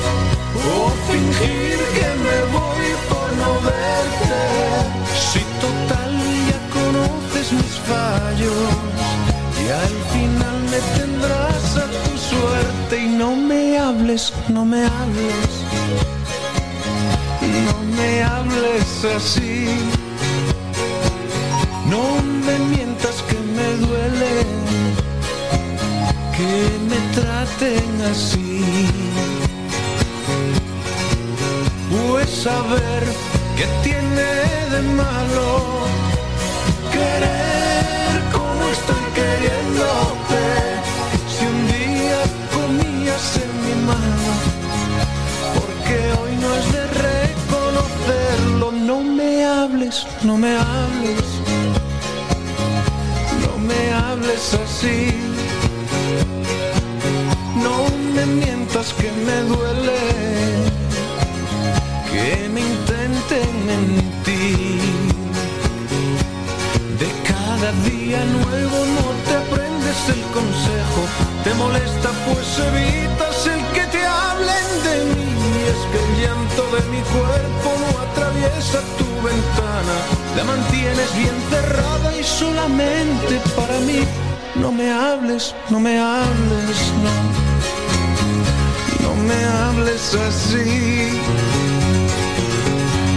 no 14.49 14.63
me 14.63 14.85
hables, 14.85 15.53
no 17.65 17.75
me 17.97 18.21
hables 18.21 19.05
así. 19.05 19.65
No 21.89 22.21
me 22.45 22.59
mientas 22.75 23.23
que 23.27 23.39
me 23.57 23.67
duele 23.87 24.33
que 26.37 26.51
me 26.89 26.99
traten 27.15 28.01
así. 28.11 28.63
Pues 31.89 32.29
saber 32.29 33.03
que 33.57 33.65
tiene 33.81 34.29
de 34.73 34.81
malo 34.95 35.87
querer 36.91 38.21
como 38.31 38.61
estoy 38.77 39.05
queriéndote. 39.15 40.22
Me 50.43 50.55
hables, 50.57 51.29
no 53.43 53.53
me 53.69 53.81
hables 53.93 54.43
así. 54.65 54.99
No 57.65 57.75
me 58.15 58.25
mientas 58.25 58.87
que 58.99 59.09
me 59.27 59.37
duele 59.51 60.01
que 62.11 62.49
me 62.53 62.61
intenten 62.73 63.51
mentir. 63.71 64.81
De 67.01 67.09
cada 67.31 67.69
día 67.89 68.19
nuevo 68.39 68.77
no 68.97 69.07
te 69.25 69.33
aprendes 69.43 69.99
el 70.15 70.23
consejo, 70.37 71.01
te 71.45 71.53
molesta 71.53 72.09
pues 72.25 72.47
evitas 72.69 73.37
el 73.53 73.61
que 73.75 73.85
te 73.95 74.01
hablen 74.05 74.69
de 74.87 74.95
mí. 75.13 75.31
Es 75.71 75.81
que 75.91 75.99
el 76.05 76.11
llanto 76.21 76.63
de 76.75 76.81
mi 76.93 77.01
cuerpo 77.15 77.69
no 77.81 77.89
atraviesa 78.07 78.82
ventana, 79.23 79.95
la 80.35 80.43
mantienes 80.43 81.15
bien 81.15 81.35
cerrada 81.49 82.17
y 82.17 82.23
solamente 82.23 83.39
para 83.55 83.79
mí. 83.79 84.01
No 84.55 84.71
me 84.71 84.91
hables, 84.91 85.55
no 85.69 85.79
me 85.79 85.97
hables, 85.97 86.77
no. 87.03 87.13
No 89.07 89.15
me 89.15 89.39
hables 89.61 90.13
así. 90.13 91.09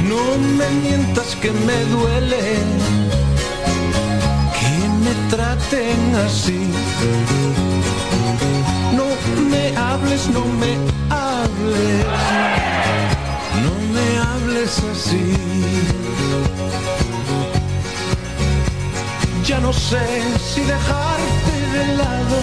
No 0.08 0.22
me 0.58 0.68
mientas 0.82 1.36
que 1.42 1.50
me 1.50 1.78
duele 1.96 2.44
que 4.58 4.88
me 5.04 5.12
traten 5.30 6.16
así. 6.26 6.70
No 8.96 9.06
me 9.50 9.76
hables, 9.76 10.28
no 10.28 10.44
me 10.60 10.72
hables, 11.10 12.06
hables 14.66 14.82
así. 14.90 15.32
Ya 19.44 19.60
no 19.60 19.72
sé 19.72 20.04
si 20.38 20.60
dejarte 20.62 21.54
de 21.72 21.96
lado 21.96 22.40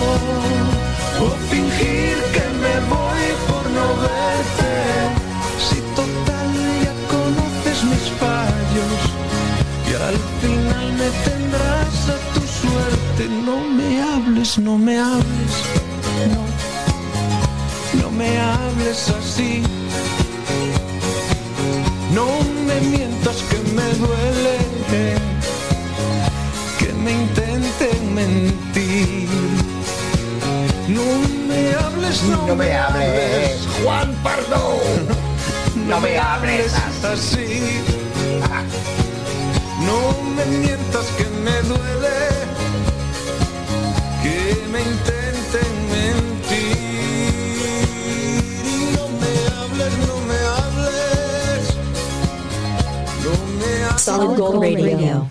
o 1.21 1.29
fingir 1.49 2.17
que 2.33 2.45
me 2.63 2.75
voy 2.93 3.23
por 3.47 3.65
no 3.77 3.87
verte. 4.05 4.73
Si 5.67 5.77
total 5.95 6.49
ya 6.83 6.93
conoces 7.13 7.83
mis 7.83 8.05
fallos 8.21 9.01
y 9.89 9.93
al 10.09 10.17
final 10.41 10.93
me 10.93 11.09
tendrás 11.27 12.09
a 12.09 12.17
tu 12.33 12.41
suerte. 12.41 13.27
No 13.45 13.57
me 13.77 14.01
hables, 14.01 14.57
no 14.59 14.77
me 14.77 14.97
hables, 14.97 15.53
no, 16.33 18.01
no 18.01 18.11
me 18.11 18.39
hables 18.39 19.09
así. 19.09 19.82
No 22.13 22.27
me 22.67 22.79
mientas 22.81 23.37
que 23.49 23.57
me 23.73 23.87
duele 23.95 24.57
que 26.77 26.93
me 26.93 27.11
intenten 27.11 28.13
mentir. 28.13 29.29
No 30.87 31.01
me 31.47 31.73
hables, 31.73 32.23
no, 32.23 32.47
No 32.47 32.55
me 32.55 32.71
hables, 32.71 33.67
Juan 33.83 34.13
Pardo. 34.23 34.79
No 35.87 35.99
me 35.99 36.17
hables 36.19 36.73
así. 37.03 37.61
No 39.87 39.99
me 40.35 40.45
mientas 40.45 41.05
que 41.17 41.25
me 41.43 41.61
duele 41.63 42.17
que 44.21 44.67
me 44.71 44.79
intenten 44.81 45.12
Solid 54.13 54.37
Gold 54.37 54.63
Radio. 54.63 55.27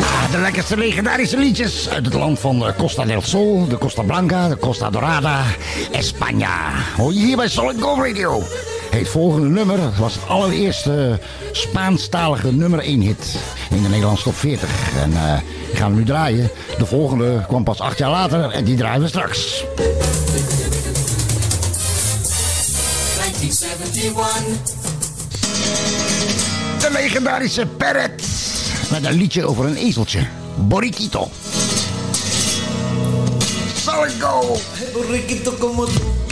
Ah, 0.00 0.30
de 0.30 0.38
lekkerste 0.38 0.76
legendarische 0.76 1.36
liedjes 1.36 1.88
uit 1.88 2.04
het 2.04 2.14
land 2.14 2.38
van 2.38 2.58
de 2.58 2.74
Costa 2.78 3.04
del 3.04 3.22
Sol, 3.22 3.66
de 3.68 3.78
Costa 3.78 4.02
Blanca, 4.02 4.48
de 4.48 4.58
Costa 4.58 4.90
Dorada, 4.90 5.44
España. 5.92 6.72
Hoor 6.96 7.12
je 7.12 7.18
hier 7.18 7.36
bij 7.36 7.48
Solid 7.48 7.80
Gold 7.80 7.98
Radio. 7.98 8.42
Het 8.90 9.08
volgende 9.08 9.48
nummer 9.48 9.78
was 9.98 10.14
het 10.14 10.28
allereerste 10.28 11.18
Spaanstalige 11.52 12.52
nummer 12.52 12.78
1 12.78 13.00
hit 13.00 13.36
in 13.70 13.82
de 13.82 13.88
Nederlandse 13.88 14.24
top 14.24 14.36
40. 14.36 14.68
En 15.02 15.12
eh, 15.12 15.38
die 15.68 15.76
gaan 15.76 15.90
we 15.90 15.96
nu 15.96 16.04
draaien. 16.04 16.50
De 16.78 16.86
volgende 16.86 17.44
kwam 17.46 17.64
pas 17.64 17.80
acht 17.80 17.98
jaar 17.98 18.10
later 18.10 18.50
en 18.50 18.64
die 18.64 18.76
draaien 18.76 19.02
we 19.02 19.08
straks. 19.08 19.64
1971. 23.16 24.85
Legendarische 26.96 27.66
Perret. 27.66 28.22
Met 28.90 29.04
een 29.04 29.12
liedje 29.12 29.44
over 29.44 29.64
een 29.64 29.76
ezeltje. 29.76 30.26
Borriquito 34.94 35.52
como 35.58 35.84
tú. 35.84 36.25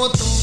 Como 0.00 0.12
tú, 0.12 0.39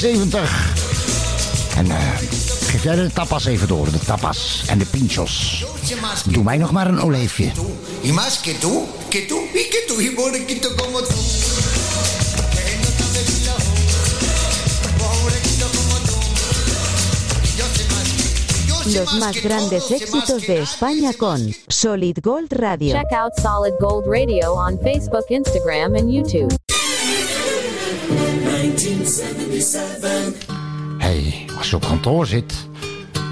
1971. 0.00 1.76
En 1.76 1.90
eh, 1.90 1.96
geef 2.60 2.82
jij 2.82 2.96
de 2.96 3.10
tapas 3.12 3.44
even 3.44 3.68
door. 3.68 3.90
De 3.90 3.98
tapas 3.98 4.62
en 4.66 4.78
de 4.78 4.84
pinchos. 4.84 5.64
Doe 6.24 6.42
mij 6.42 6.58
nog 6.58 6.72
maar 6.72 6.86
een 6.86 7.00
olijfje. 7.00 7.52
Y 8.02 8.12
más 8.12 8.38
que 8.40 8.54
tú, 8.60 8.86
que 9.08 9.20
tú 9.28 9.38
y 9.54 9.68
que 9.68 9.84
tú 9.88 10.00
y 10.00 10.14
borrequito 10.14 10.68
como 10.76 11.00
tú. 11.00 11.14
Los 18.94 19.12
más 19.14 19.42
grandes 19.42 19.90
éxitos 19.90 20.46
de 20.46 20.62
España 20.62 21.12
con 21.12 21.54
Solid 21.68 22.18
Gold 22.22 22.52
Radio. 22.52 22.94
Check 22.94 23.12
out 23.12 23.32
Solid 23.36 23.74
Gold 23.78 24.06
Radio 24.06 24.54
on 24.54 24.78
Facebook, 24.78 25.26
Instagram, 25.28 25.94
and 25.94 26.10
YouTube. 26.10 26.59
Kantoor 32.00 32.26
zit, 32.26 32.68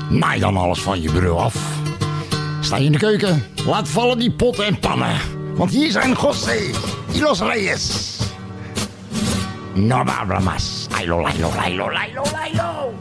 naai 0.08 0.40
dan 0.40 0.56
alles 0.56 0.80
van 0.80 1.00
je 1.00 1.12
bureau 1.12 1.38
af. 1.38 1.54
Sta 2.60 2.76
je 2.76 2.84
in 2.84 2.92
de 2.92 2.98
keuken, 2.98 3.44
laat 3.66 3.88
vallen 3.88 4.18
die 4.18 4.30
potten 4.30 4.64
en 4.64 4.78
pannen. 4.78 5.16
Want 5.54 5.70
hier 5.70 5.90
zijn 5.90 6.12
José 6.12 6.70
y 7.12 7.20
los 7.20 7.40
Reyes. 7.40 8.16
No 9.74 10.04
habla 10.04 10.40
más. 10.40 10.86
Lailo, 10.90 11.20
lailo, 11.20 11.50
lailo, 11.56 11.90
lailo, 11.92 12.22
lailo. 12.32 12.94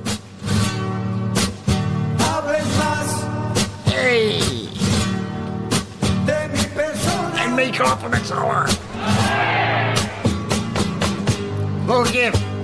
Hey, 3.84 4.40
de 6.26 6.48
mi 6.52 6.68
persona. 6.74 7.44
en 7.44 7.54
meeklappen 7.54 8.10
met 8.10 8.26
z'n 8.26 8.34
allen. 8.34 8.66
Nog 11.86 12.06
een 12.06 12.12
keer. 12.12 12.57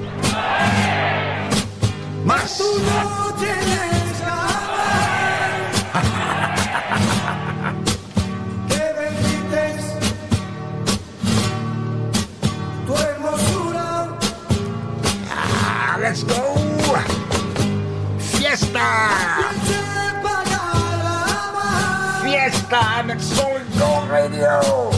let's 16.03 16.23
go. 16.23 16.55
Fiesta. 18.19 18.87
Fiesta. 22.23 22.77
I'm 22.77 23.09
Radio. 24.09 24.92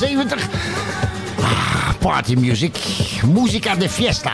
1977. 0.00 0.38
Ah, 1.42 1.94
party 2.00 2.36
music. 2.36 2.74
Música 3.24 3.74
de 3.74 3.88
fiesta. 3.88 4.32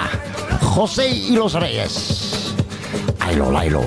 José 0.60 1.08
y 1.08 1.30
los 1.30 1.54
Reyes. 1.54 2.54
Lailo. 3.50 3.82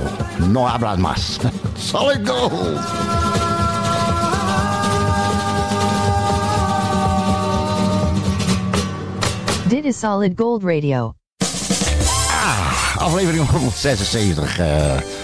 No 0.49 0.67
hablas 0.67 0.97
más. 0.97 1.39
Solid 1.77 2.27
Gold. 2.27 2.79
Dit 9.69 9.85
is 9.85 9.97
Solid 9.97 10.35
Gold 10.35 10.63
Radio. 10.63 11.13
Aflevering 12.99 13.45
176. 13.45 14.37
eh 14.59 15.16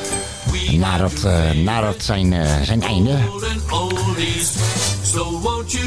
nadat, 0.72 1.24
eh 1.24 1.52
nadat 1.52 2.04
zijn, 2.04 2.34
eh, 2.34 2.62
zijn 2.62 2.82
einde. 2.82 3.18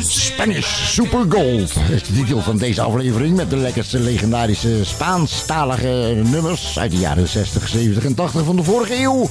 Spanish 0.00 0.92
Super 0.92 1.24
Gold 1.28 1.74
is 1.90 2.02
de 2.02 2.12
titel 2.12 2.40
van 2.40 2.58
deze 2.58 2.82
aflevering 2.82 3.36
met 3.36 3.50
de 3.50 3.56
lekkerste 3.56 3.98
legendarische 3.98 4.84
Spaanstalige 4.84 6.22
nummers 6.24 6.78
uit 6.78 6.90
de 6.90 6.96
jaren 6.96 7.28
60, 7.28 7.68
70 7.68 8.04
en 8.04 8.14
80 8.14 8.44
van 8.44 8.56
de 8.56 8.62
vorige 8.62 9.02
eeuw. 9.02 9.28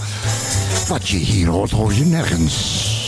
Wat 0.88 1.08
je 1.08 1.18
hier 1.18 1.48
hoort, 1.48 1.72
hoor 1.72 1.93
je 1.93 2.06
nergens. 2.06 2.54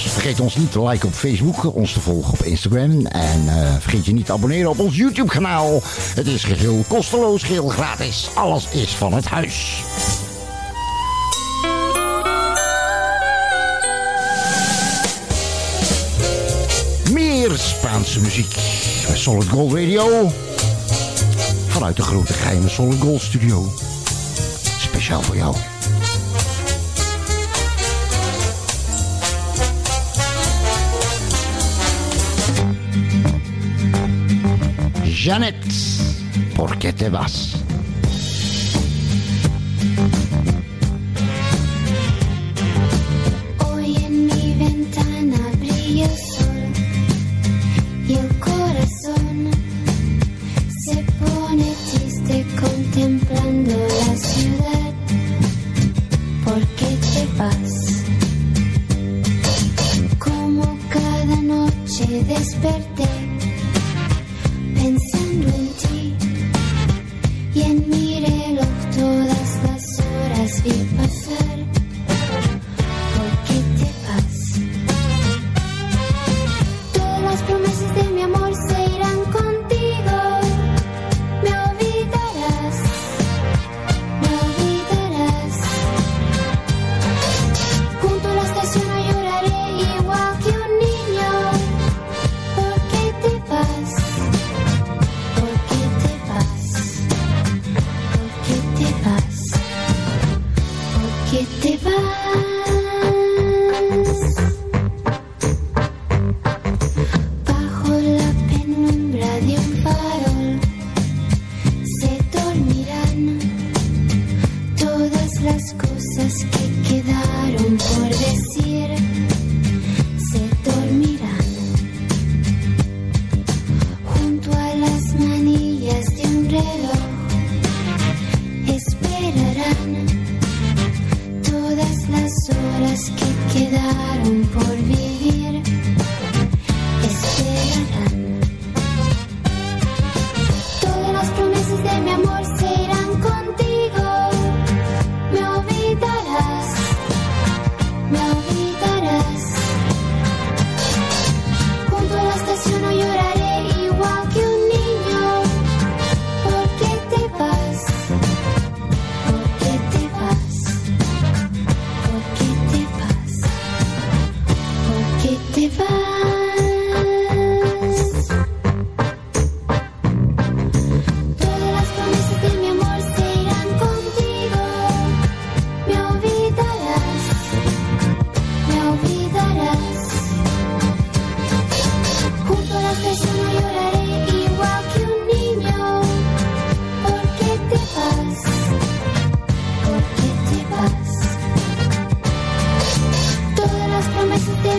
Vergeet 0.08 0.40
ons 0.40 0.56
niet 0.56 0.72
te 0.72 0.84
liken 0.84 1.08
op 1.08 1.14
Facebook, 1.14 1.76
ons 1.76 1.94
te 1.94 2.00
volgen 2.00 2.34
op 2.34 2.44
Instagram 2.44 3.06
en 3.06 3.44
eh, 3.48 3.76
vergeet 3.80 4.06
je 4.06 4.14
niet 4.14 4.26
te 4.26 4.34
abonneren 4.34 4.70
op 4.70 4.80
ons 4.80 4.96
YouTube 4.96 5.30
kanaal. 5.30 5.82
Het 6.16 6.28
is 6.28 6.44
geheel 6.44 6.86
kosteloos, 6.88 7.44
geheel 7.44 7.68
gratis. 7.68 8.30
Alles 8.34 8.68
is 8.70 8.96
van 8.96 9.14
het 9.14 9.26
huis. 9.26 9.82
Spaanse 17.56 18.20
muziek 18.20 18.56
bij 19.08 19.18
Solid 19.18 19.48
Gold 19.48 19.74
Radio. 19.74 20.32
Vanuit 21.68 21.96
de 21.96 22.02
grote 22.02 22.34
geheime 22.34 22.70
Solid 22.70 23.00
Gold 23.00 23.22
Studio. 23.22 23.72
Speciaal 24.80 25.22
voor 25.22 25.36
jou. 25.36 25.56
Janet, 35.04 35.66
¿por 36.56 36.78
qué 36.78 36.94
te 36.94 37.10
vas? 37.10 37.57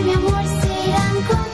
Mi 0.03 0.13
amor 0.13 0.43
se 0.61 0.87
irán 0.87 1.48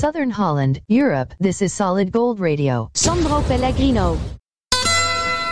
Southern 0.00 0.30
Holland, 0.30 0.80
Europe, 0.86 1.34
this 1.40 1.60
is 1.60 1.76
Solid 1.76 2.08
Gold 2.12 2.38
Radio. 2.40 2.88
Sandro 2.92 3.40
Pellegrino. 3.40 4.16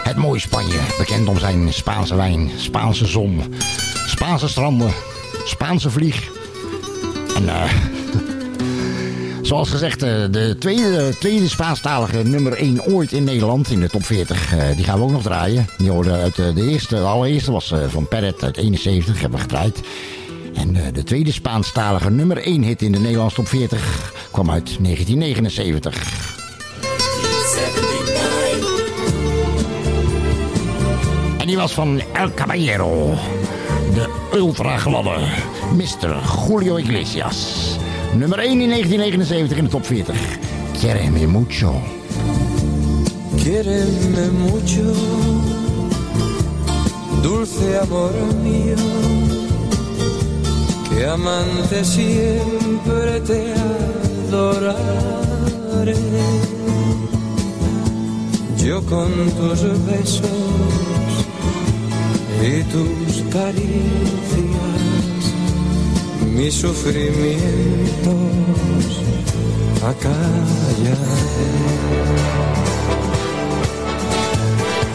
Het 0.03 0.17
mooie 0.17 0.41
Spanje, 0.41 0.79
bekend 0.99 1.29
om 1.29 1.39
zijn 1.39 1.73
Spaanse 1.73 2.15
wijn, 2.15 2.51
Spaanse 2.57 3.07
zon, 3.07 3.55
Spaanse 4.07 4.49
stranden, 4.49 4.93
Spaanse 5.45 5.91
vlieg. 5.91 6.31
En 7.37 7.49
eh, 7.49 7.73
zoals 9.49 9.71
gezegd, 9.71 10.03
eh, 10.03 10.11
de 10.31 10.57
tweede, 10.59 11.15
tweede 11.19 11.49
Spaanstalige 11.49 12.23
nummer 12.23 12.53
1 12.53 12.85
ooit 12.85 13.13
in 13.13 13.25
Nederland 13.25 13.71
in 13.71 13.81
de 13.81 13.89
top 13.89 14.05
40. 14.05 14.55
eh, 14.55 14.77
die 14.77 14.85
gaan 14.85 14.99
we 14.99 15.05
ook 15.05 15.11
nog 15.11 15.23
draaien. 15.23 15.67
Die 15.79 15.91
hoorde 15.91 16.13
uit 16.13 16.35
de 16.37 16.69
eerste, 16.71 16.95
de 16.95 17.01
allereerste 17.01 17.53
was 17.53 17.75
van 17.89 18.09
Perret 18.09 18.43
uit 18.43 18.57
71, 18.57 19.21
hebben 19.21 19.39
we 19.39 19.45
gedraaid. 19.45 19.81
En 20.59 20.77
eh, 20.77 20.83
de 20.93 21.03
tweede 21.03 21.33
Spaanstalige 21.33 22.11
nummer 22.11 22.39
1 22.39 22.63
hit 22.63 22.83
in 22.83 22.93
de 22.93 22.99
Nederlandse 22.99 23.37
top 23.37 23.49
40 23.49 24.13
kwam 24.31 24.51
uit 24.51 24.77
1979. 24.81 26.37
En 31.39 31.47
die 31.47 31.57
was 31.57 31.73
van 31.73 32.01
El 32.13 32.35
Caballero. 32.35 33.15
De 33.95 34.09
ultragladde 34.35 35.19
Mr. 35.75 36.17
Julio 36.47 36.77
Iglesias. 36.77 37.77
Nummer 38.15 38.39
1 38.39 38.61
in 38.61 38.69
1979 38.69 39.57
in 39.57 39.65
de 39.65 39.71
top 39.71 39.87
40. 39.87 40.17
Quiereme 40.79 41.27
mucho. 41.27 41.83
Quiéreme 43.37 44.31
mucho, 44.31 44.93
dulce 47.23 47.79
amor 47.81 48.13
mío, 48.43 48.77
que 50.99 51.07
amante 51.07 51.85
siempre 51.85 53.21
te 53.21 53.55
adoraré. 54.29 54.75
Yo 58.57 58.83
con 58.85 59.13
tus 59.39 59.61
besos 59.87 61.11
y 62.43 62.63
tus 62.73 63.23
caricias, 63.33 65.23
mis 66.35 66.55
sufrimientos 66.55 67.43
acallaré. 69.93 70.97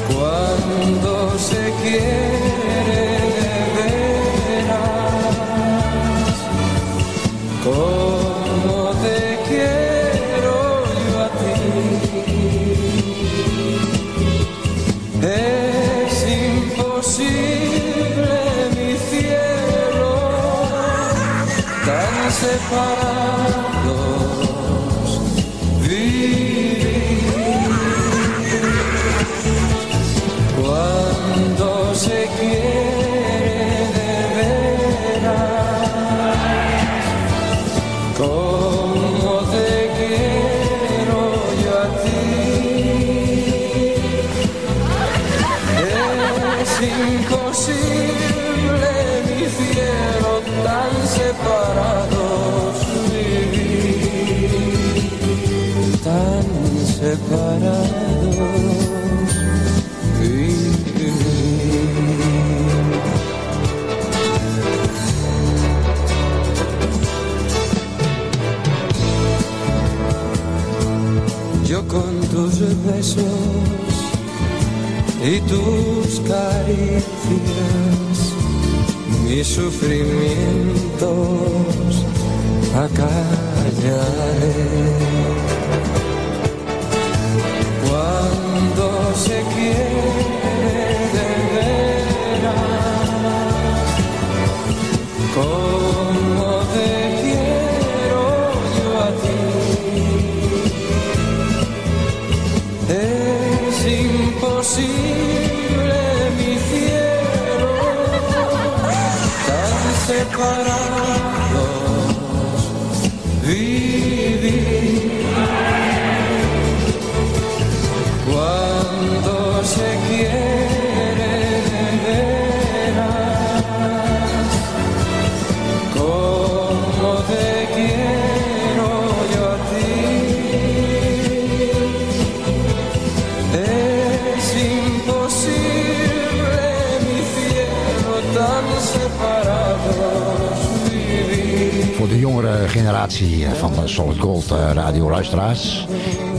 Cuando 0.09 1.11
se 1.39 1.63
quiere 1.81 2.72
tus 72.33 72.59
besos 72.83 73.23
y 75.23 75.39
tus 75.41 76.19
caricias, 76.21 77.03
mis 79.23 79.47
sufrimientos 79.47 82.03
acallaré. 82.73 83.13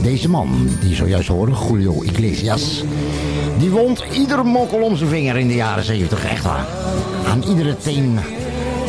Deze 0.01 0.29
man, 0.29 0.69
die 0.79 0.95
zojuist 0.95 1.27
hoorde, 1.27 1.53
Julio 1.67 2.03
Iglesias. 2.03 2.83
Die 3.57 3.69
wond 3.69 4.03
ieder 4.13 4.45
mokkel 4.45 4.81
om 4.81 4.95
zijn 4.95 5.09
vinger 5.09 5.37
in 5.37 5.47
de 5.47 5.55
jaren 5.55 5.83
70. 5.83 6.25
Echt 6.25 6.43
waar. 6.43 6.65
Aan 7.27 7.43
iedere 7.43 7.77
teen 7.77 8.19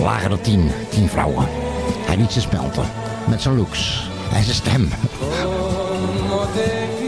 lagen 0.03 0.41
tien, 0.41 0.71
tien 0.91 1.09
vrouwen. 1.09 1.47
Hij 2.07 2.17
liet 2.17 2.33
ze 2.33 2.41
smelten. 2.41 2.85
Met 3.29 3.43
zijn 3.43 3.57
looks 3.57 4.09
en 4.33 4.45
zijn 4.45 4.57
stem. 4.57 4.89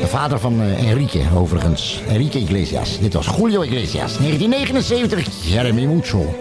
De 0.00 0.06
vader 0.06 0.38
van 0.38 0.60
eh, 0.62 0.90
Enrique, 0.90 1.22
overigens. 1.34 2.00
Enrique 2.08 2.40
Iglesias. 2.40 2.98
Dit 2.98 3.14
was 3.14 3.26
Julio 3.36 3.62
Iglesias. 3.62 4.16
1979, 4.18 5.26
Jeremy 5.42 5.84
Mucho. 5.84 6.34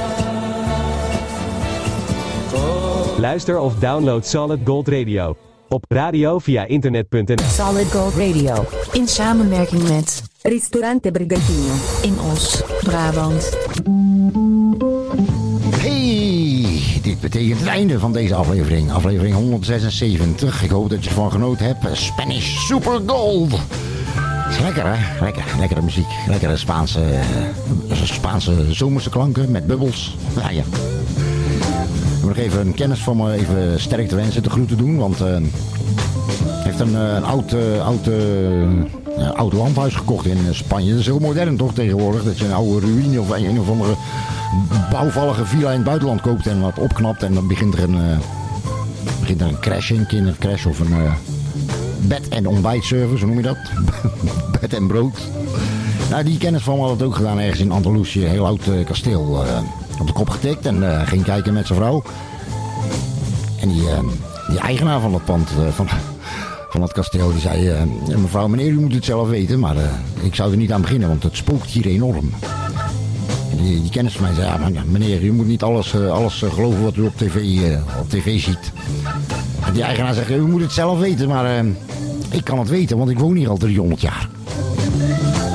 Luister 3.18 3.56
of 3.56 3.78
download 3.80 4.24
Solid 4.24 4.64
Gold 4.64 4.88
Radio. 4.88 5.36
Op 5.68 5.84
radio 5.88 6.38
via 6.38 6.66
internet.nl. 6.68 7.44
Solid 7.48 7.92
Gold 7.92 8.14
Radio. 8.14 8.64
In 8.92 9.08
samenwerking 9.08 9.88
met 9.88 10.22
Ristorante 10.42 11.10
Brigantino. 11.10 11.74
In 12.02 12.16
Os, 12.32 12.62
Brabant. 12.82 13.56
Dit 17.20 17.30
betekent 17.30 17.60
het 17.60 17.68
einde 17.68 17.98
van 17.98 18.12
deze 18.12 18.34
aflevering. 18.34 18.92
Aflevering 18.92 19.34
176. 19.34 20.62
Ik 20.62 20.70
hoop 20.70 20.90
dat 20.90 21.04
je 21.04 21.08
ervan 21.08 21.30
genoten 21.30 21.66
hebt. 21.66 21.96
Spanish 21.96 22.66
Super 22.66 23.00
Gold. 23.06 23.52
Is 24.50 24.58
lekker 24.58 24.84
hè? 24.86 25.24
Lekker, 25.24 25.44
lekkere 25.58 25.82
muziek. 25.82 26.06
Lekkere 26.28 26.56
Spaanse, 26.56 27.00
eh, 27.00 28.02
Spaanse 28.02 28.54
zomerse 28.70 29.10
klanken 29.10 29.50
met 29.50 29.66
bubbels. 29.66 30.16
Ja, 30.36 30.50
ja. 30.50 30.62
Ik 32.16 32.22
moet 32.22 32.28
nog 32.28 32.36
even 32.36 32.60
een 32.60 32.74
kennis 32.74 32.98
van 32.98 33.16
me 33.16 33.32
even 33.32 33.80
sterk 33.80 34.08
te 34.08 34.16
wensen, 34.16 34.42
te 34.42 34.50
groeten 34.50 34.76
doen. 34.76 34.96
Want 34.96 35.18
hij 35.18 35.42
heeft 36.64 36.80
een, 36.80 36.96
eh, 36.96 37.14
een 37.14 37.24
oud, 37.24 37.52
eh, 37.52 37.86
oud, 37.86 38.08
ja, 39.18 39.28
oud 39.28 39.52
landhuis 39.52 39.94
gekocht 39.94 40.26
in 40.26 40.38
Spanje. 40.50 40.90
Dat 40.90 41.00
is 41.00 41.06
heel 41.06 41.18
modern 41.18 41.56
toch 41.56 41.74
tegenwoordig. 41.74 42.24
Dat 42.24 42.38
je 42.38 42.44
een 42.44 42.52
oude 42.52 42.86
ruïne 42.86 43.20
of 43.20 43.30
een 43.30 43.60
of 43.60 43.68
andere 43.68 43.94
bouwvallige 44.90 45.46
villa 45.46 45.70
in 45.70 45.76
het 45.76 45.84
buitenland 45.84 46.20
koopt 46.20 46.46
en 46.46 46.60
wat 46.60 46.78
opknapt. 46.78 47.22
En 47.22 47.34
dan 47.34 47.46
begint 47.46 47.74
er 47.74 47.82
een, 47.82 47.94
eh, 47.94 48.18
begint 49.20 49.40
er 49.40 49.46
een 49.46 49.60
crash 49.60 49.90
in, 49.90 50.06
kindercrash 50.06 50.66
of 50.66 50.80
een 50.80 50.92
eh, 50.92 51.12
bed- 52.00 52.28
en 52.28 52.46
ontbijtservice, 52.46 53.24
hoe 53.24 53.34
noem 53.34 53.36
je 53.36 53.42
dat? 53.42 53.58
bed 54.60 54.74
en 54.74 54.86
brood. 54.86 55.18
Nou, 56.10 56.24
die 56.24 56.38
kennis 56.38 56.62
van 56.62 56.76
me 56.76 56.82
had 56.82 56.90
het 56.90 57.02
ook 57.02 57.14
gedaan 57.14 57.38
ergens 57.38 57.60
in 57.60 57.70
Andalusië. 57.72 58.24
Een 58.24 58.30
heel 58.30 58.46
oud 58.46 58.66
eh, 58.66 58.84
kasteel 58.84 59.44
op 60.00 60.06
de 60.06 60.12
kop 60.12 60.28
getikt 60.28 60.66
en 60.66 61.06
ging 61.06 61.22
kijken 61.22 61.52
met 61.52 61.66
zijn 61.66 61.78
vrouw. 61.78 62.02
En 63.60 63.68
die, 63.68 63.84
die 64.48 64.58
eigenaar 64.58 65.00
van 65.00 65.12
dat 65.12 65.24
pand, 65.24 65.50
van, 65.70 65.88
van 66.68 66.80
dat 66.80 66.92
kasteel, 66.92 67.30
die 67.30 67.40
zei... 67.40 67.74
mevrouw, 68.16 68.48
meneer, 68.48 68.70
u 68.70 68.80
moet 68.80 68.94
het 68.94 69.04
zelf 69.04 69.28
weten, 69.28 69.58
maar 69.58 69.76
ik 70.20 70.34
zou 70.34 70.50
er 70.50 70.56
niet 70.56 70.72
aan 70.72 70.80
beginnen, 70.80 71.08
want 71.08 71.22
het 71.22 71.36
spookt 71.36 71.70
hier 71.70 71.86
enorm. 71.86 72.30
Die, 73.62 73.80
die 73.80 73.90
kennis 73.90 74.12
van 74.12 74.22
mij 74.22 74.34
zei, 74.34 74.46
ja, 74.72 74.82
meneer, 74.86 75.22
u 75.22 75.32
moet 75.32 75.46
niet 75.46 75.62
alles, 75.62 75.94
eh, 75.94 76.10
alles 76.10 76.42
eh, 76.42 76.52
geloven 76.52 76.82
wat 76.82 76.96
u 76.96 77.02
op 77.02 77.16
tv, 77.16 77.34
eh, 77.36 78.00
op 78.00 78.10
tv 78.10 78.40
ziet. 78.40 78.72
Die 79.72 79.82
eigenaar 79.82 80.14
zegt, 80.14 80.30
u 80.30 80.40
moet 80.40 80.60
het 80.60 80.72
zelf 80.72 80.98
weten, 80.98 81.28
maar 81.28 81.64
ik 82.30 82.44
kan 82.44 82.58
het 82.58 82.68
weten, 82.68 82.98
want 82.98 83.10
ik 83.10 83.18
woon 83.18 83.36
hier 83.36 83.48
al 83.48 83.56
300 83.56 84.00
jaar. 84.00 84.28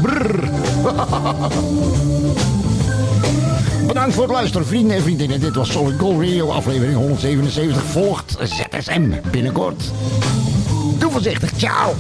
Bedankt 3.88 4.14
voor 4.14 4.24
het 4.24 4.32
luisteren, 4.32 4.68
vrienden 4.68 4.96
en 4.96 5.02
vriendinnen. 5.02 5.40
Dit 5.40 5.56
was 5.56 5.72
Solid 5.72 6.00
Gold 6.00 6.20
Radio, 6.20 6.50
aflevering 6.50 6.96
177. 6.96 7.84
Volgt 7.84 8.38
ZSM 8.44 9.10
binnenkort. 9.32 9.92
Doe 11.00 11.12
voorzichtig, 11.12 11.52
ciao. 11.58 11.94